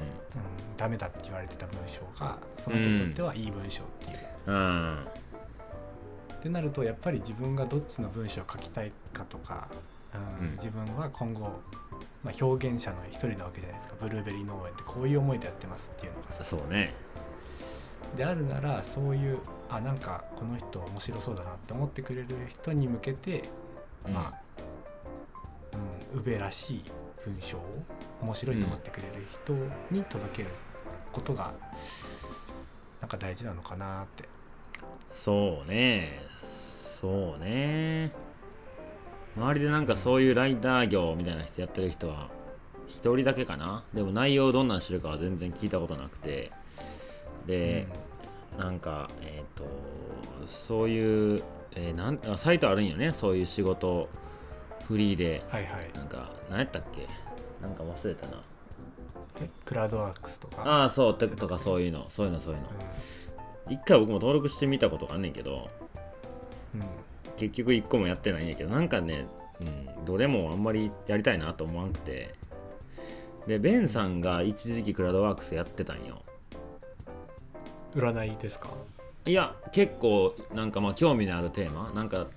[0.77, 4.17] ダメだって言われてた文章がその人にとってはいい文章っていう。
[4.45, 4.55] うん。
[4.55, 5.03] あ
[6.35, 9.67] ってなるとやっぱり自分がどっちの文章を書きたいかとか、
[10.39, 10.53] うんうん。
[10.53, 11.49] 自分は今後、
[12.27, 13.95] まあ、表現者の一人なわけじゃないですか。
[14.01, 16.43] ブルーベリー農園ってこういう思いでやってますっていうのがあさ。
[16.43, 16.93] そうね。
[18.17, 23.43] であるならそういうあなんかこの人面白そうだなって思ってくれる人に向けて、
[24.05, 24.13] うん。
[24.13, 24.41] まあ、
[26.13, 26.83] うん、宇部らしい
[27.23, 27.61] 文章を
[28.21, 29.53] 面白いと思ってくれる人
[29.89, 30.49] に届ける
[31.13, 31.53] ことが
[32.99, 34.25] なんか大事なのかなって。
[35.13, 36.19] そうね。
[36.41, 38.11] そうね
[39.37, 42.27] 周りでなんかそういうライター業みたいな人やってる人は
[42.87, 43.83] 一人だけかな。
[43.93, 46.51] でも内容どんなんしてるかは全然聞いたことなくて。
[47.45, 47.87] で、
[48.57, 49.63] なんかえっ、と
[50.47, 51.43] そういう、
[51.75, 53.13] えーなんあサイトあるんよね。
[53.13, 54.09] そういう仕事
[54.87, 55.43] フリーで。
[55.49, 55.91] はいはい。
[55.93, 57.07] なんか何やったっけ？
[57.61, 58.41] なんか忘れたな。
[59.39, 60.63] えクラウドワークスとか？
[60.65, 62.07] ああそうてとかそういうの。
[62.09, 62.67] そういうのそういうの。
[63.69, 65.69] 一回僕も登録してみたことがあんねんけど。
[66.73, 66.87] うん、うん
[67.37, 69.27] 結局一個もやってないんやけどなんかね、
[69.61, 72.35] うん、どれもあんまりやりたいなと思わんくて。
[73.47, 76.21] でベンさんが一時期クラウドワークスやってたんよ。
[77.95, 78.67] 占いですか？
[79.25, 81.89] いや結構なんかまあ興味のあるテーマ。
[81.93, 82.27] なんか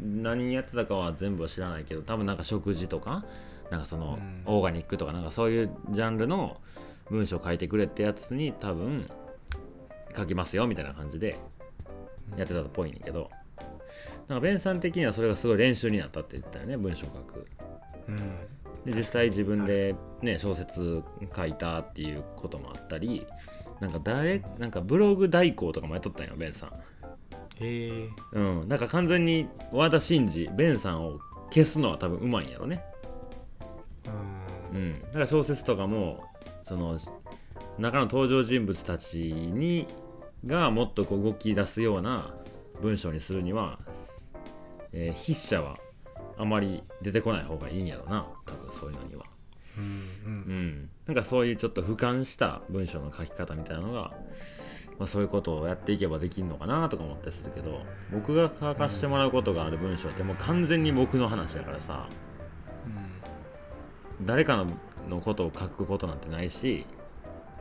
[0.00, 3.24] 何やってたかは全部は知らないけど多分なんか食事とか
[3.72, 4.42] なんかそのうん。
[4.46, 6.58] オーガニックとかなんかそういうジャンルの
[7.10, 9.10] 文章書いてくれってやつに多分
[10.16, 11.36] 書きますよみたいな感じで
[12.36, 13.30] やってたっぽいんやけど
[14.32, 17.46] なんかベンさん的にはそれがすごい練習になったって言ったよね文章書く。
[18.08, 18.16] うん。
[18.90, 21.02] で実際自分でね小説
[21.36, 23.26] 書いたっていうこともあったり
[23.80, 26.72] なんか誰なんかブログ代行とかもやっとったんよベンさん。
[27.60, 28.08] え。
[28.32, 32.82] ー、うん、だから完全に和田真二ベンさんを消すのは多分うまいんやろね、
[34.72, 34.78] うん。
[34.78, 36.24] うん、だから小説とかも
[36.62, 36.98] その
[37.78, 39.86] 中の登場人物たちに
[40.46, 42.32] がもっとこう動き出すような
[42.80, 43.78] 文章にするには、
[44.92, 45.76] えー筆者は
[46.38, 48.26] あまり出てこない方がいいんやろな。
[48.46, 49.24] 多分そういうのには、
[49.76, 49.88] うんう
[50.26, 50.32] うん。
[50.84, 54.12] ん、なんかそういうちょっと俯瞰した文章の書き方みたいなのが、
[54.98, 57.80] まあ、そういうことをやっていけばできるのかなとか思ったりするけど
[58.12, 62.08] 僕が書かせてもらうことがある文章ってもう完全に僕の話だからさ。
[64.24, 64.66] 誰かの
[65.08, 66.86] のことを書くことなんてないし、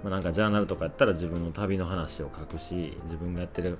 [0.03, 3.79] まあ、なんかジャーナルとかやったら自分の旅の話を書くし自分がやってる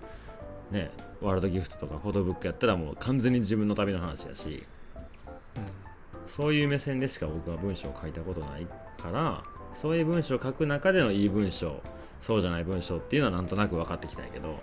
[0.72, 4.64] ねワールドギフトとかフォトブックやったらもう完全に自分の旅の話やし
[6.28, 8.66] そういう目線でしか僕は文章を書いたことない
[8.98, 11.82] からそういう文章を書く中でのいい文章
[12.22, 14.60] そうじゃない文章っていうのはなんとなく分かってきたんやけど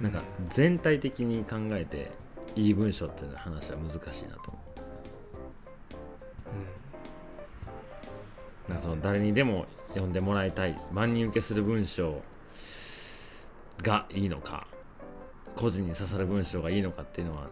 [0.00, 2.10] なんか全体的に考えて
[2.54, 4.58] いい文章っていうの話は難しいなと思
[8.68, 8.70] う。
[8.70, 12.20] なんかその誰にでも読んでもらいたい万人受けする文章
[13.82, 14.66] がいいのか
[15.56, 17.48] 個人に刺さる文章がいいのかっていうのは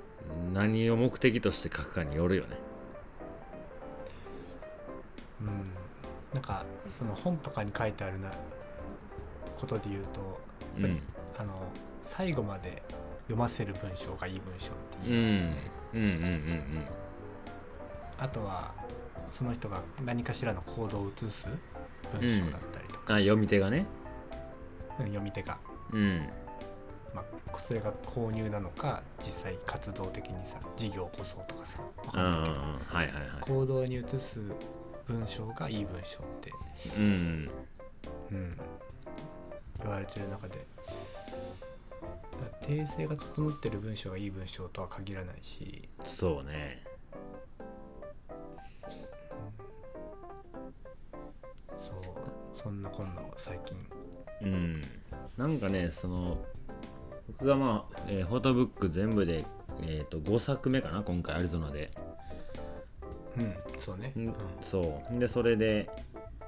[0.53, 2.49] 何を目的として書くかによるよね。
[5.41, 5.49] うん。
[5.49, 5.71] うん
[6.35, 6.65] なんか
[6.99, 8.29] その本とかに書いてあるな
[9.57, 10.41] ことで言うと
[10.79, 11.01] うん。
[11.39, 11.53] あの
[12.03, 12.83] 最後まで
[13.23, 16.01] 読ませる文章がいい文章ってうん言いますよね、うん。
[16.01, 16.09] うん。
[16.09, 16.85] うん。
[18.19, 18.73] あとは
[19.31, 21.49] その人が何かしらの行動を移す
[22.13, 23.87] 文章だったりとか、あ読み手がね。
[24.99, 25.59] うん読み手が、
[25.93, 26.19] うん。
[26.19, 26.29] まあ、
[27.61, 31.85] それが購入なのか実際活動的にさ事業を起こそうとかさん。
[32.17, 33.41] はいはいはい。
[33.41, 34.41] 行動に移す
[35.07, 36.53] 文章がいい文章って、
[36.97, 37.51] うん。
[38.31, 38.59] うん、
[39.83, 40.67] 言われてる中で。
[42.33, 45.89] だ訂正が整ってる文章がいい文章とは限らないし。
[46.05, 46.83] そうね。
[51.79, 53.77] そうそんなこんな最近。
[54.43, 54.83] うん。
[55.37, 56.39] なんかねその
[57.29, 59.45] 僕がまあ、えーフォトブック全部で、
[59.83, 61.91] えー、と5作目かな今回アリゾナで。
[63.37, 64.33] うんそうね、ん
[64.63, 65.19] そう。
[65.19, 65.91] でそれで、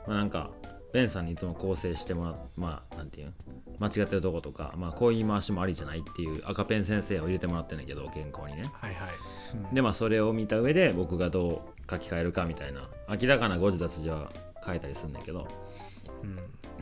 [0.07, 0.51] まあ、なんか
[0.93, 3.33] ベンさんにいつも構成してもらっまあなんていうの？
[3.79, 8.71] 間違ってるとことか、まあ、こういう言い回しもありじゃないっていう赤ペン先生を入れてもらってんだけど原稿にね。
[8.73, 9.11] はいはい、
[9.55, 9.75] うん。
[9.75, 14.31] でまあそれを見た上で僕がどう書き換えるかみたいな明らかな誤字脱字は
[14.65, 15.49] 書いたりするんだけど。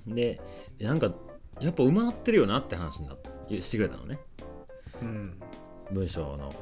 [0.07, 0.15] うん。
[0.15, 0.41] で
[0.81, 1.11] なんか
[1.61, 4.19] やっぱうまなってるよなって話になってしてくれたのね。
[5.03, 5.41] うん。
[5.91, 6.55] 文章の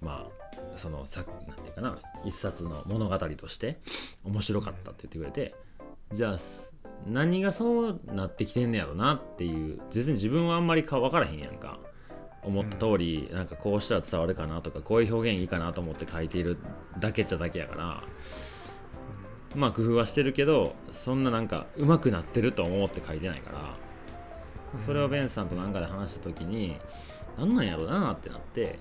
[0.00, 3.78] まあその作なんていうかな一冊の物語として
[4.24, 5.54] 面白かったって言ってくれて
[6.12, 6.72] じゃあす
[7.06, 11.78] 何がそうなってきてんねやろなっていう別に自分はあんまりか分からへんやんか。
[12.46, 16.58] 思った通り、なんかこうしたら伝わるかなとかこういう表現いいかなと思って書いている
[17.00, 18.04] だけっちゃだけやから
[19.54, 23.76] まあ工夫はしてるけどそんななんか上手くなってると思って書いてないから
[24.80, 26.76] それをベンさんとなんかで話した時に
[27.38, 28.78] なんなんやろうなってなって。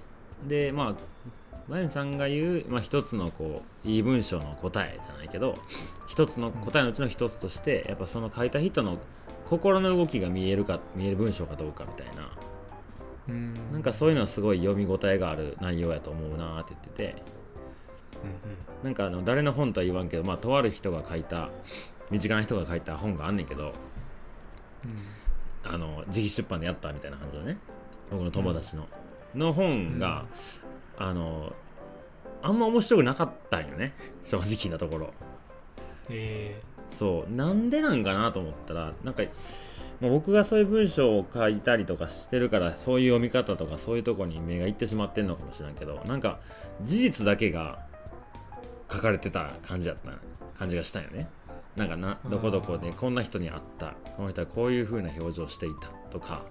[0.48, 0.96] でまあ
[1.70, 5.56] ベンさんが言う、まあ、一つのこういい文章の答えじゃないけど
[6.08, 8.98] 一つの答えのうちの一つとしてやっぱその書いた人の
[9.50, 12.30] 心の動きが見えるか見える文章かどうかみたいな。
[13.30, 13.54] うん。
[13.72, 17.24] なんかそういうのはすごい読み応えがある内容やと思うなって言ってて。
[18.84, 21.50] なんかあの誰の本とは言わんけどまあとある人が書いた
[22.10, 23.74] 身近な人が書いた本があんねんけど
[25.64, 27.58] あの自費出版でやったみたいな感じのね。
[28.12, 28.88] 僕の友達の、
[29.34, 30.26] の本が、
[30.98, 31.54] あの
[32.42, 33.94] あんま面白くなかったんよね。
[34.26, 35.14] 正直なところ。
[36.10, 36.62] え。
[36.92, 37.34] そう。
[37.34, 39.24] なんでなんかなと思ったらなんか
[40.02, 46.40] まあ僕がそういう文章を書いたりとかしてるからそういう読み方とかそういうとこに目がいってしまってんのかもしれんけどなんか
[46.82, 47.80] 事実だけが
[48.92, 50.12] 書かれてた感じだった。
[50.58, 51.28] 感じがしたんよね
[51.76, 56.44] なんかなどこどこでこんな人に会ったこの人はこういう風な表情していたとか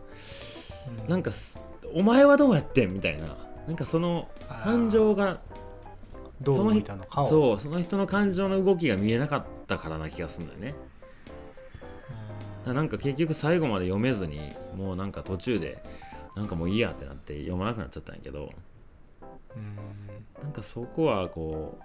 [1.06, 1.62] ーなんかす
[1.94, 4.28] お前はどうやってんみたいななんかその
[4.64, 5.38] 感情が
[6.40, 7.04] どそうの見たの？
[7.04, 7.28] かを？
[7.28, 10.74] そうその人の感情の動きが見えなかったからな気がするんだよね。
[12.66, 15.82] なんか結局最後まで読めずにもうなんか途中で
[16.34, 18.50] なんかもういいやってなって読まなくなっちゃったんやけど
[19.54, 19.76] うん。
[20.42, 21.84] なんかそこはこう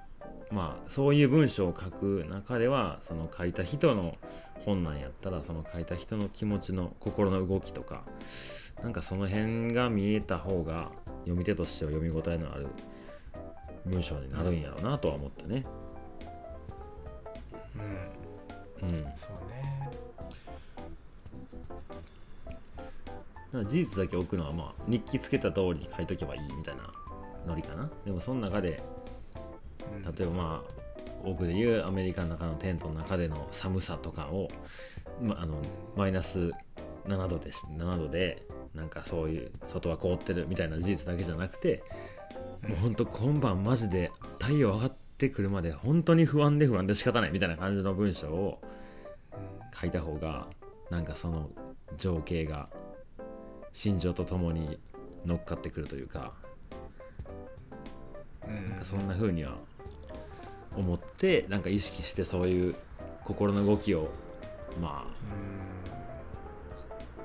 [0.51, 4.15] まあそういう文章を書く中ではその書いた人の
[4.65, 8.03] 本なんやったらその書いた人の気持ちの心の動きとか
[8.81, 12.67] なんかその辺が見えた方が読み手としては読み応えのある
[13.85, 15.65] 文章になるんやろうなとは思ったね。
[18.81, 18.89] うん。
[18.89, 19.89] うん、そうね。
[22.45, 26.91] だから事実だけ置くのはまあ日記つけた通りに書いとけばいいみたいな
[27.47, 27.89] ノリかな。
[28.05, 28.96] でもその中でうん
[30.17, 30.77] 例えばまあ
[31.23, 34.47] 奥でいうアメリカの中のテントの中での寒さとかを、
[35.21, 35.61] まあ、あの
[35.95, 36.51] マイナス
[37.07, 38.43] 7度でし7度で
[38.75, 41.83] なんかそういう外は凍ってるみたいな事実だけじゃなくて
[42.67, 48.61] もうほんと今晩マジで太陽上がってくるまで本当に不安で不安で仕方ないみたいな感じの文章を
[49.79, 50.47] 書いた方が
[50.89, 51.49] なんかその
[51.97, 52.69] 情景が
[53.73, 54.79] 心情とともに
[55.25, 56.33] 乗っかってくるというか
[58.47, 58.69] うん。
[58.69, 59.57] なんかそんな風には
[60.77, 62.75] 思ってなんか意識してそういう
[63.25, 64.09] 心の動きを
[64.81, 65.17] まあ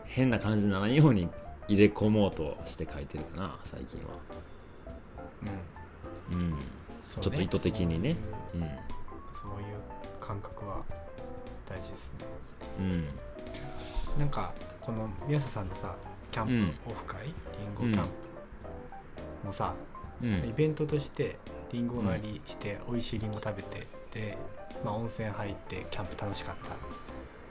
[0.04, 1.28] 変な感じにならないように
[1.68, 4.08] 入れ込もうとして書いてるかな最近は。
[6.32, 6.38] うん。
[6.38, 6.52] うん。
[6.52, 6.58] うん
[7.06, 8.16] そうちょっと意図的にね。
[8.52, 8.70] そういううん。
[9.42, 9.76] そういう
[10.20, 10.82] 感覚は
[11.68, 12.18] 大事ですね。
[12.78, 13.08] うん。
[14.18, 15.94] なんかこの宮下さんのさ
[16.30, 16.74] キャンプ、うん。
[16.86, 18.08] オフ会リンゴキャン
[19.42, 19.74] プもさ、
[20.22, 20.48] うん。
[20.48, 21.36] イベントとして
[21.72, 24.36] リンゴ狩りして美味しいリンゴ食べてで、
[24.84, 26.76] まあ、温泉入ってキャンプ楽しかった。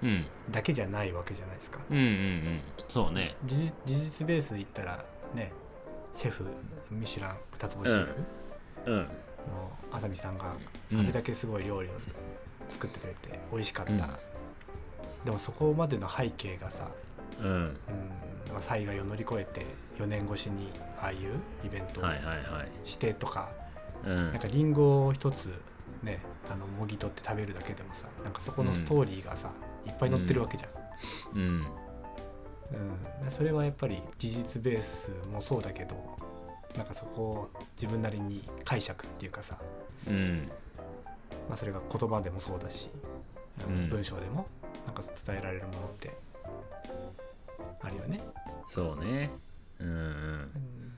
[0.05, 0.25] うん。
[0.49, 1.79] だけじゃないわけじゃないですか。
[1.89, 2.61] うんうんうん。
[2.87, 3.35] そうね。
[3.45, 5.03] 事実ベースで言ったら
[5.33, 5.51] ね
[6.15, 6.45] シェフ
[6.89, 8.05] ミシュラン二つ星シェ
[8.85, 8.97] フうん。
[8.97, 9.07] の
[9.91, 10.53] あさみさんが
[10.91, 11.91] うんあれだけすごい料理を
[12.69, 13.99] 作ってくれて美味しかった、うん。
[15.25, 16.87] でもそこまでの背景がさ、
[17.39, 17.47] うん。
[17.47, 17.77] うん
[18.51, 19.65] まあ、災害を乗り越えて
[19.97, 20.69] 4年越しに
[21.01, 21.19] ああいう
[21.65, 22.89] イベントをはいはいはい。
[22.89, 23.49] してとか、
[24.05, 24.31] うん。
[24.31, 25.49] なんかリンゴを一つ
[26.03, 26.19] ね
[26.51, 29.51] あのもぎ取って食べるだけでもさなんかそこのストーリーがさ、
[29.85, 30.67] いっぱい載ってるわけじゃ
[31.37, 31.65] ん、うん。
[33.23, 33.31] うん。
[33.31, 35.95] それはやっぱり事実ベースもそうだけど
[36.75, 39.57] なんかそこを自分なりに解釈っていうかさ、
[40.07, 40.49] うん。
[41.47, 42.89] まあ、それが言葉でもそうだし、
[43.67, 43.75] うん。
[43.83, 44.47] うん文章でも
[44.85, 46.11] なんか伝えられるものって
[47.81, 48.21] あるよね。
[48.69, 49.29] そうね。
[49.79, 49.87] うん。
[49.87, 50.97] うん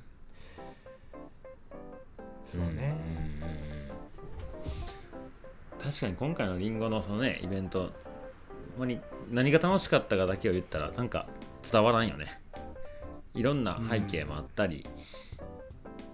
[2.57, 2.73] うんそうね。
[2.73, 2.91] んうんうんう
[5.79, 5.83] ん。
[5.83, 7.91] 確かに今回のリンゴのそのねイベントほん
[8.79, 8.99] まに
[9.31, 11.27] 何が楽しかったかだけを言ったらなんか
[11.69, 12.39] 伝わらんよね。
[13.33, 14.85] いろんな背景もあったり、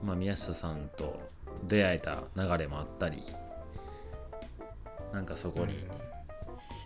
[0.04, 1.20] まあ宮下さんと
[1.68, 3.24] 出会えた流れもあったり
[5.14, 5.84] なんかそこに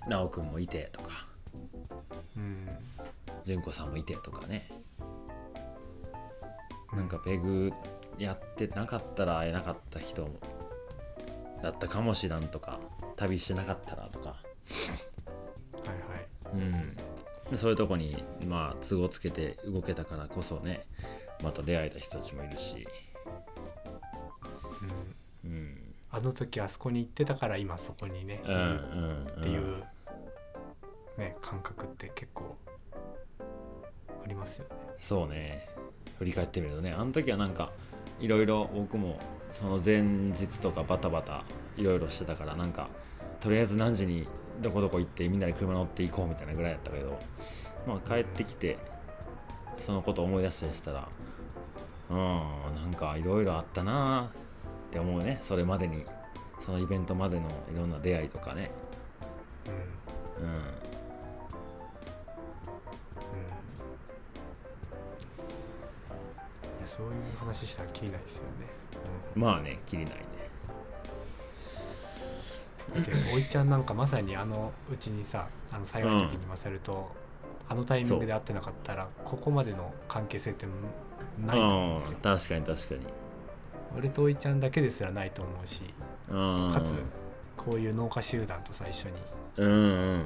[0.09, 1.27] 奈くんもいてとか
[2.35, 2.67] うん。
[3.43, 4.69] 純子さんもいてとかね。
[6.93, 7.73] なんかペグ
[8.17, 10.29] やってなかったら会えなかった人
[11.61, 12.79] だったかもしらんとか
[13.15, 14.35] 旅してなかったらとか、は
[15.85, 16.55] いはい。
[16.55, 16.95] うん、
[17.51, 20.85] でそういうとこにまあ都合つけて動けたからこそね
[21.41, 22.87] また出会えた人たちもいるし、
[25.43, 25.51] うん。
[25.51, 29.27] うん、あの時あそこに行ってたから今そこにね、うんうんうん。
[29.27, 29.83] っていう、
[31.17, 32.55] ね、感覚って結構
[34.23, 34.75] ありますよね。
[34.99, 35.67] そうね。
[36.19, 37.71] 振り返ってみるとねあの時はなんか
[38.19, 39.19] いろいろ僕も
[39.51, 41.43] その前日とかバタバタ
[41.77, 42.89] いろいろしてたからなんか
[43.39, 44.27] とりあえず何時に
[44.61, 47.19] どこどこ行ってみんなで車乗って行こうみたいなぐらいやったけど
[47.87, 48.77] まあ帰ってきて
[49.79, 51.07] そのこと思い出したりしたら
[52.09, 54.31] うんなんかいろいろあったな
[54.89, 55.39] って思うね。
[55.41, 56.05] それまでに。
[56.59, 58.71] そのイベントまでのいろんな出会いとかね。
[60.39, 60.82] うん
[66.85, 68.49] そういう話したらきりないですよね。
[69.35, 70.21] まあねきりないね。
[73.01, 77.09] でおいちゃんなんかまさにあのうちにさあの災害の時に勝ると、
[77.67, 80.67] あのタイミングで会ってなかったらここまでの関係性って
[81.43, 82.17] ないと思うんですよ。
[82.17, 83.01] うん確かに確かに。
[83.97, 85.81] 俺とおいちゃんだけですらないと思うし
[86.27, 86.95] うんかつ
[87.55, 89.15] こういう農家集団とさ一緒に
[89.57, 90.25] うんうん。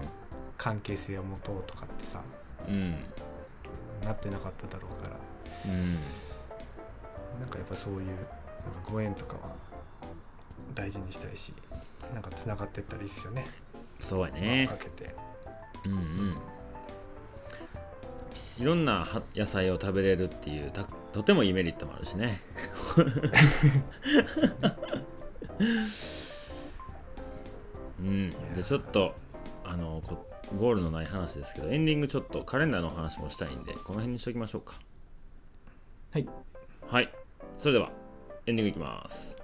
[0.58, 2.22] 関係性を持とうとかってさ
[2.68, 2.92] うん。
[4.04, 5.16] なってなかっただろうから。
[5.66, 5.98] うん
[7.40, 8.20] なんかやっぱそういうなんか
[8.92, 9.56] ご縁とかは
[10.74, 11.54] 大事にしたいし
[12.14, 13.46] なんかつながってったらいいっすよね。
[14.00, 15.16] そうや輪ねをかけて。
[15.86, 16.38] うんうん。
[18.60, 20.84] いろんなは野菜を食べれるっていうた
[21.14, 22.42] とてもいいメリットもあるしね。
[28.00, 28.30] うん。
[28.56, 29.16] でちょっと
[29.64, 30.26] あのこ
[30.58, 34.80] ゴールのない話ですけどエンディングちょっとカレンダーの話もしたいんでこの辺にしときましょうか。
[36.12, 36.28] はい。
[36.88, 37.10] はい
[37.58, 37.90] それでは
[38.46, 39.36] エンディングいきます。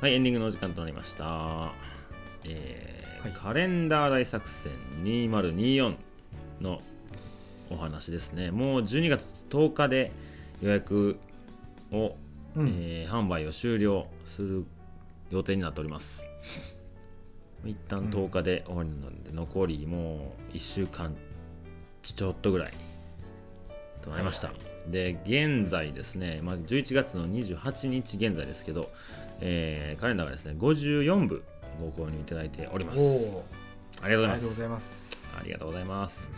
[0.00, 1.72] はいエンディングのお時間となりました。
[2.44, 3.32] えーはい。
[3.32, 4.72] カレンダー大作戦
[5.02, 5.96] 2024
[6.60, 6.80] の
[7.70, 8.50] お話ですね。
[8.50, 10.12] もう12月10日で
[10.62, 11.18] 予約
[11.92, 12.16] を
[12.56, 14.64] うん、えー販売を終了する
[15.30, 16.24] 予定になっております
[17.64, 21.14] 一旦うん10日で終わりなので、残りもう1週間
[22.02, 22.72] ちょっとぐらい
[24.02, 24.56] となりました、はい
[24.88, 28.90] で現在ですね、まあ、11月の28日現在ですけど、
[29.40, 31.44] えーカレンダーがですね54部
[31.78, 32.98] ご購入いただいております。
[32.98, 33.44] おお
[34.02, 35.38] ありがとうございます。
[35.38, 36.30] ありがとうございます。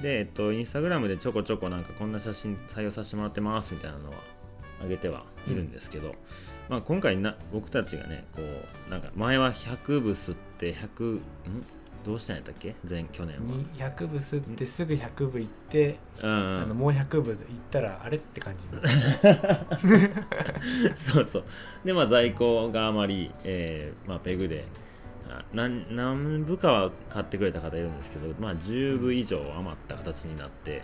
[0.00, 4.16] で、えっと、インスタグラムでちょこちょこなんかこんな写真採用させてもらってますみたいなのは
[4.82, 6.14] 上げてはいるんですけど、
[6.72, 11.20] まあ、今回な僕たちがねこうなんか前は100部吸って100ん？
[12.02, 12.74] どうしたんやったっけ？
[12.88, 13.42] 前去年は、
[13.78, 17.36] 200部吸ってすぐ100部行って、うんうん、あのもう100部行っ
[17.70, 18.64] たらあれって感じ。
[20.96, 21.44] そうそう。
[21.84, 24.64] でまあ在庫があまり、えーまあ、ペグで
[25.28, 30.80] あ何何部かは買ってくれた方いるんですけど、まあ、10部以上余った形になって、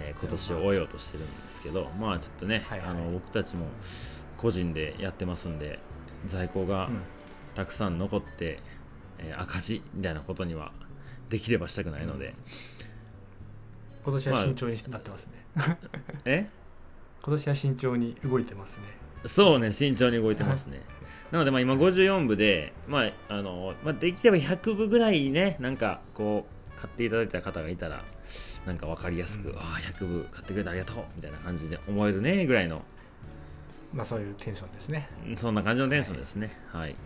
[0.00, 2.88] えー今年を終えようとしてるんですけどまあちょっとね、はいはい。
[2.90, 3.66] あの僕たちも
[4.42, 5.78] 個人でやってますんで
[6.26, 7.00] 在庫がうん。
[7.54, 8.60] たくさん残って、
[9.18, 10.72] えー赤字みたいなことには
[11.28, 12.34] できればしたくないので、
[14.04, 15.32] 今年は慎重になってますね、
[16.24, 16.48] え？
[17.22, 18.82] 今年は慎重に動いてますね。
[19.26, 20.80] そうね、慎重に動いてますね。
[21.30, 28.02] なので、まあ、今54部で、まああのまあ、できれば100部ぐらいね、なんかこう、買っていただいた方がいたら、
[28.66, 29.56] なんか分かりやすく、うん。
[29.56, 32.82] ああ、100部買ってくれてありがとうみたいな感じで思えるねぐらいの、
[33.92, 36.58] まあそういうテンションですね、うんそんな感じのテンションですね。
[36.68, 36.90] はい。
[36.90, 36.96] うん。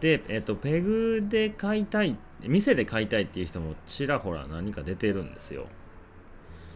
[0.00, 5.66] で、えっと、ペグで買いたい、店で買いたいっていう人もちらほら何か出てるんですよ。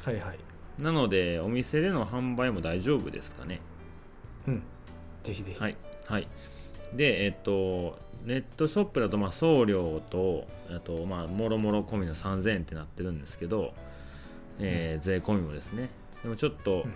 [0.04, 0.38] はいはい。
[0.78, 3.60] なので、お店での販売も大丈夫ですかね。
[4.46, 4.62] うん。
[5.26, 6.28] ぜひぜひ、はい、はい、
[6.94, 13.74] でえっとネットショップだとまあ送料とあとまあもろもろ込みの3000円ってなってるんですけど、
[14.60, 15.88] えー税込みもですね。
[16.22, 16.92] でもちょっと、うん。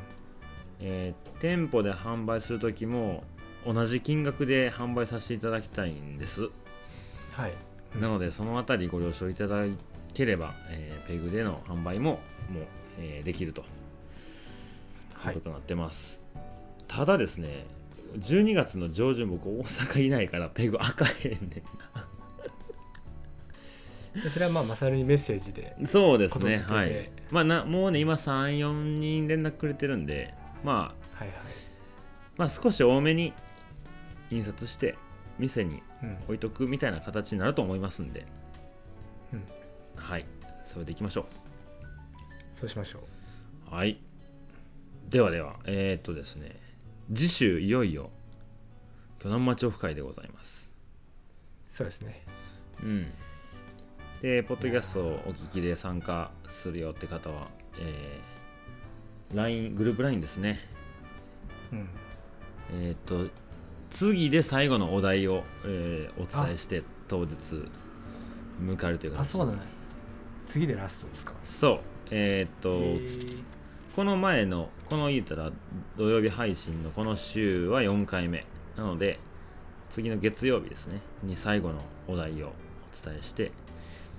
[0.81, 3.25] えー店舗で販売する時も
[3.67, 6.43] 同じ金額で販売させていただきたいんです、
[7.33, 7.53] はい。
[7.95, 9.65] うんなのでそのあたりご了承いただ
[10.15, 12.65] ければ、えーペグでの販売ももう、
[13.01, 13.65] えーできると。
[15.15, 15.35] はい。
[15.35, 16.23] いうことになってます、
[16.87, 17.67] ただですね
[18.19, 21.63] 12月の上旬僕大阪いないからペグ開かへんね
[24.15, 27.11] でそれはまあマサルにメッセージでんなそうですねはい。
[27.31, 30.35] まあなもうね今34人連絡くれてるんで
[30.65, 31.39] まあはいはい。
[32.39, 33.35] まあ少し多めに
[34.31, 34.97] 印刷して
[35.39, 36.17] 店にうん。
[36.25, 38.27] 置いとくみたいな形になると思いますんで、
[39.35, 39.45] うん。
[39.95, 40.25] はい。
[40.65, 41.27] それでいきましょ
[42.59, 43.01] そうしましょ
[43.71, 43.73] う。
[43.73, 44.01] うはい。
[45.11, 46.57] ではではえー、っとですね。
[47.15, 48.11] 次週いよいよ
[49.19, 50.71] 巨南町オフ会でございます。
[51.69, 52.25] そうですね。
[52.83, 53.07] うん。
[54.23, 57.49] で、ポッドキャストをお聞きで参加するよって方は、
[57.79, 60.61] えー、LINE、グループ LINE ですね。
[61.73, 61.89] うん
[62.73, 62.97] えーっ
[63.27, 63.33] と、
[63.91, 67.35] 次で最後のお題を、えーお伝えして、当日、
[68.63, 69.59] 迎えるという形あそうだね
[70.47, 71.81] 次でラストですかそう。
[72.11, 73.43] えーっと、えー
[73.97, 75.51] この前の、この言ったら
[75.99, 78.47] 土曜日配信のこの週は4回目。
[78.77, 79.19] なので、
[79.91, 83.51] 次の月曜日ですね、に最後のお題をお伝えして、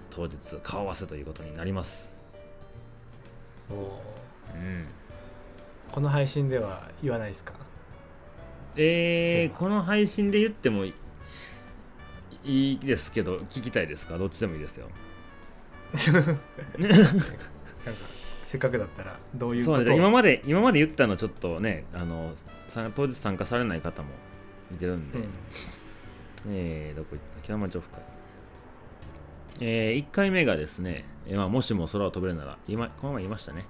[0.10, 2.12] 当日顔合わせということになります。
[3.70, 3.78] おー
[4.56, 4.86] うん。
[5.92, 7.54] この配信では言わないですか？
[8.78, 10.94] えー、この配信で言ってもい
[12.44, 14.18] いいですけど、聞きたいですか？
[14.18, 14.88] どっちでもいいですよ。
[16.08, 16.32] なんか
[18.46, 19.84] せっかくだったらどういうことを？
[19.84, 22.34] じゃあ今まで今まで言ったのちょっとねあの
[22.70, 24.10] さ当日参加されない方も
[24.74, 25.26] いてるんで、うん。
[26.50, 27.42] えー、どこ行った？
[27.44, 28.02] 北町オフ会。
[29.60, 33.66] えー、1回目がですね、えーまあ、もしも空を飛べるなら今この前言いましたね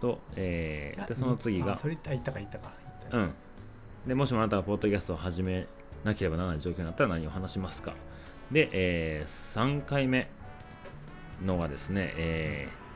[0.00, 2.72] と、えー、でその次があそれ言った言ったか言ったか
[3.12, 3.32] うん。
[4.06, 5.66] でもしもあなたがポッドキャストを始め
[6.04, 7.94] なければならない状況になったら何を話しますか？
[8.52, 10.28] で、えー、3回目
[11.44, 12.86] のがですね、えー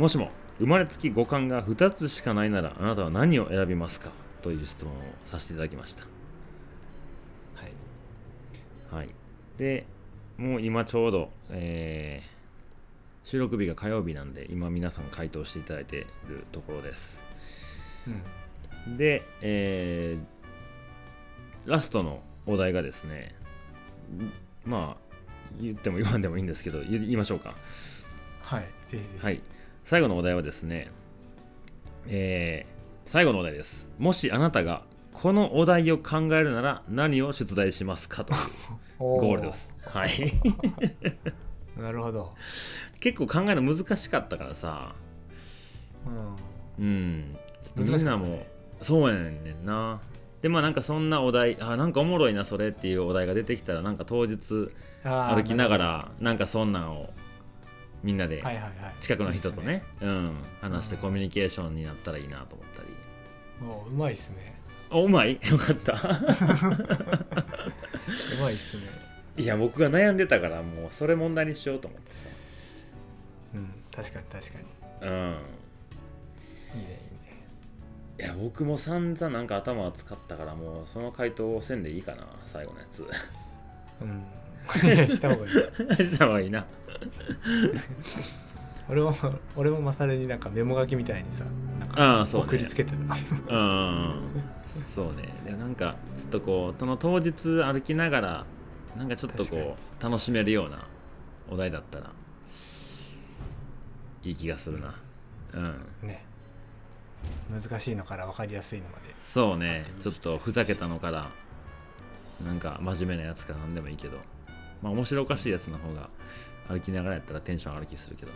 [0.00, 4.10] もしも生まれつき五感が2つしかないならあなたは何を選びますか？
[4.42, 6.02] という質問をさせていただきました。
[8.92, 9.04] はい。
[9.04, 9.14] はい、
[9.56, 9.86] で
[10.36, 12.33] もう今ちょうど、えー
[13.24, 17.22] 収録日が火曜日なんで今皆さん回答していただいているところです。
[18.86, 18.96] うん。
[18.96, 20.34] で、えー
[21.66, 23.34] ラストのお題がですね
[24.12, 24.30] ん
[24.70, 25.14] まあ
[25.58, 27.54] 言っても言わんでもいいんですけど言言いましょうか。
[28.42, 29.24] はいぜひぜひ。
[29.24, 29.40] はい。
[29.84, 30.90] 最後のお題はですね
[32.06, 32.74] えー
[33.10, 33.88] 最後のお題です。
[33.98, 34.82] もしあなたが
[35.14, 38.40] このお題を考えるなら何を出題しますかという
[38.98, 39.74] おゴールです。
[39.86, 40.10] はい。
[41.80, 42.34] なるほど
[43.00, 44.94] 結構考えるの難しかったからさ。
[46.78, 46.84] うん。
[46.84, 47.36] うん。
[47.76, 48.02] み難しかったね。
[48.02, 48.46] んなも
[48.82, 50.00] そうやねんな。
[50.42, 54.68] でまあなんかそんなお題あなんかおもろいなそれっていうお題が出てきたらなんか当日
[55.02, 57.08] 歩きながらなんかそんなんを
[58.02, 58.44] みんなで
[59.00, 61.00] 近くの人とね,、うん話してうん。
[61.00, 62.88] コミュニケーションになったらいいなと思ったり。
[63.66, 64.60] おうまいっすね。
[64.90, 65.40] おうまい？
[65.50, 65.92] よかった。
[65.96, 65.96] う
[68.42, 68.82] まいっすね。
[69.36, 72.33] いや僕が悩んでたからもうそれ問題にしようと思ってうん
[73.94, 74.64] 確かに確かに。
[75.00, 75.08] さうん。
[75.08, 75.36] いいねいい
[76.82, 77.46] ね。
[78.18, 83.04] いや僕も散々なんか頭を使ったからもうその回答をせんでいいかな最後のやつ。
[84.00, 84.24] うん。
[85.10, 85.50] した方がい
[85.94, 86.64] いでした方がいいな。
[88.88, 89.14] 俺も
[89.56, 91.44] 俺もまさになんかメモ書きみたいにさ
[91.78, 92.96] なんあか送りつけてた
[93.54, 94.20] うん。
[94.94, 95.28] そうね。
[95.44, 98.46] でなんかちょっとこうその当日歩きながら
[98.96, 100.86] なんかちょっとこう楽しめるような
[101.50, 102.10] お題だったら
[104.24, 104.94] いい気がするな。
[105.52, 106.08] うん。
[106.08, 106.24] ね。
[107.50, 109.14] 難しいのから分かりやすいのまで。
[109.22, 109.84] そうね。
[110.02, 111.30] ちょっとふざけたのから
[112.44, 114.18] なんか真面目なやつから何でもいいけど。
[114.82, 116.10] まあ面白おかしいやつの方が
[116.68, 118.32] 歩きながらやったらテンション上がる気するけど。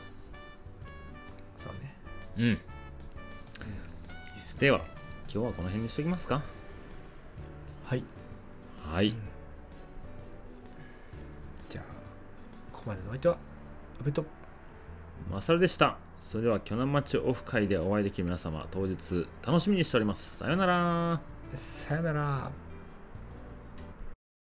[1.59, 1.95] そうね。
[2.36, 2.45] うん。
[2.45, 2.59] いいっ
[4.41, 4.61] すね。
[4.61, 4.80] では
[5.24, 6.43] 今日はこの辺にしときますか。
[7.84, 8.05] はい。
[8.82, 9.14] はい。
[11.68, 11.84] じゃあ
[12.72, 13.39] ここまでのお相手は
[14.01, 14.24] おべと
[15.31, 15.97] まさるでした。
[16.21, 20.37] それでは鋸南町オフ会でお会いできる皆様当日楽しみにしております。
[20.37, 21.21] さよなら。
[21.55, 22.68] さよなら。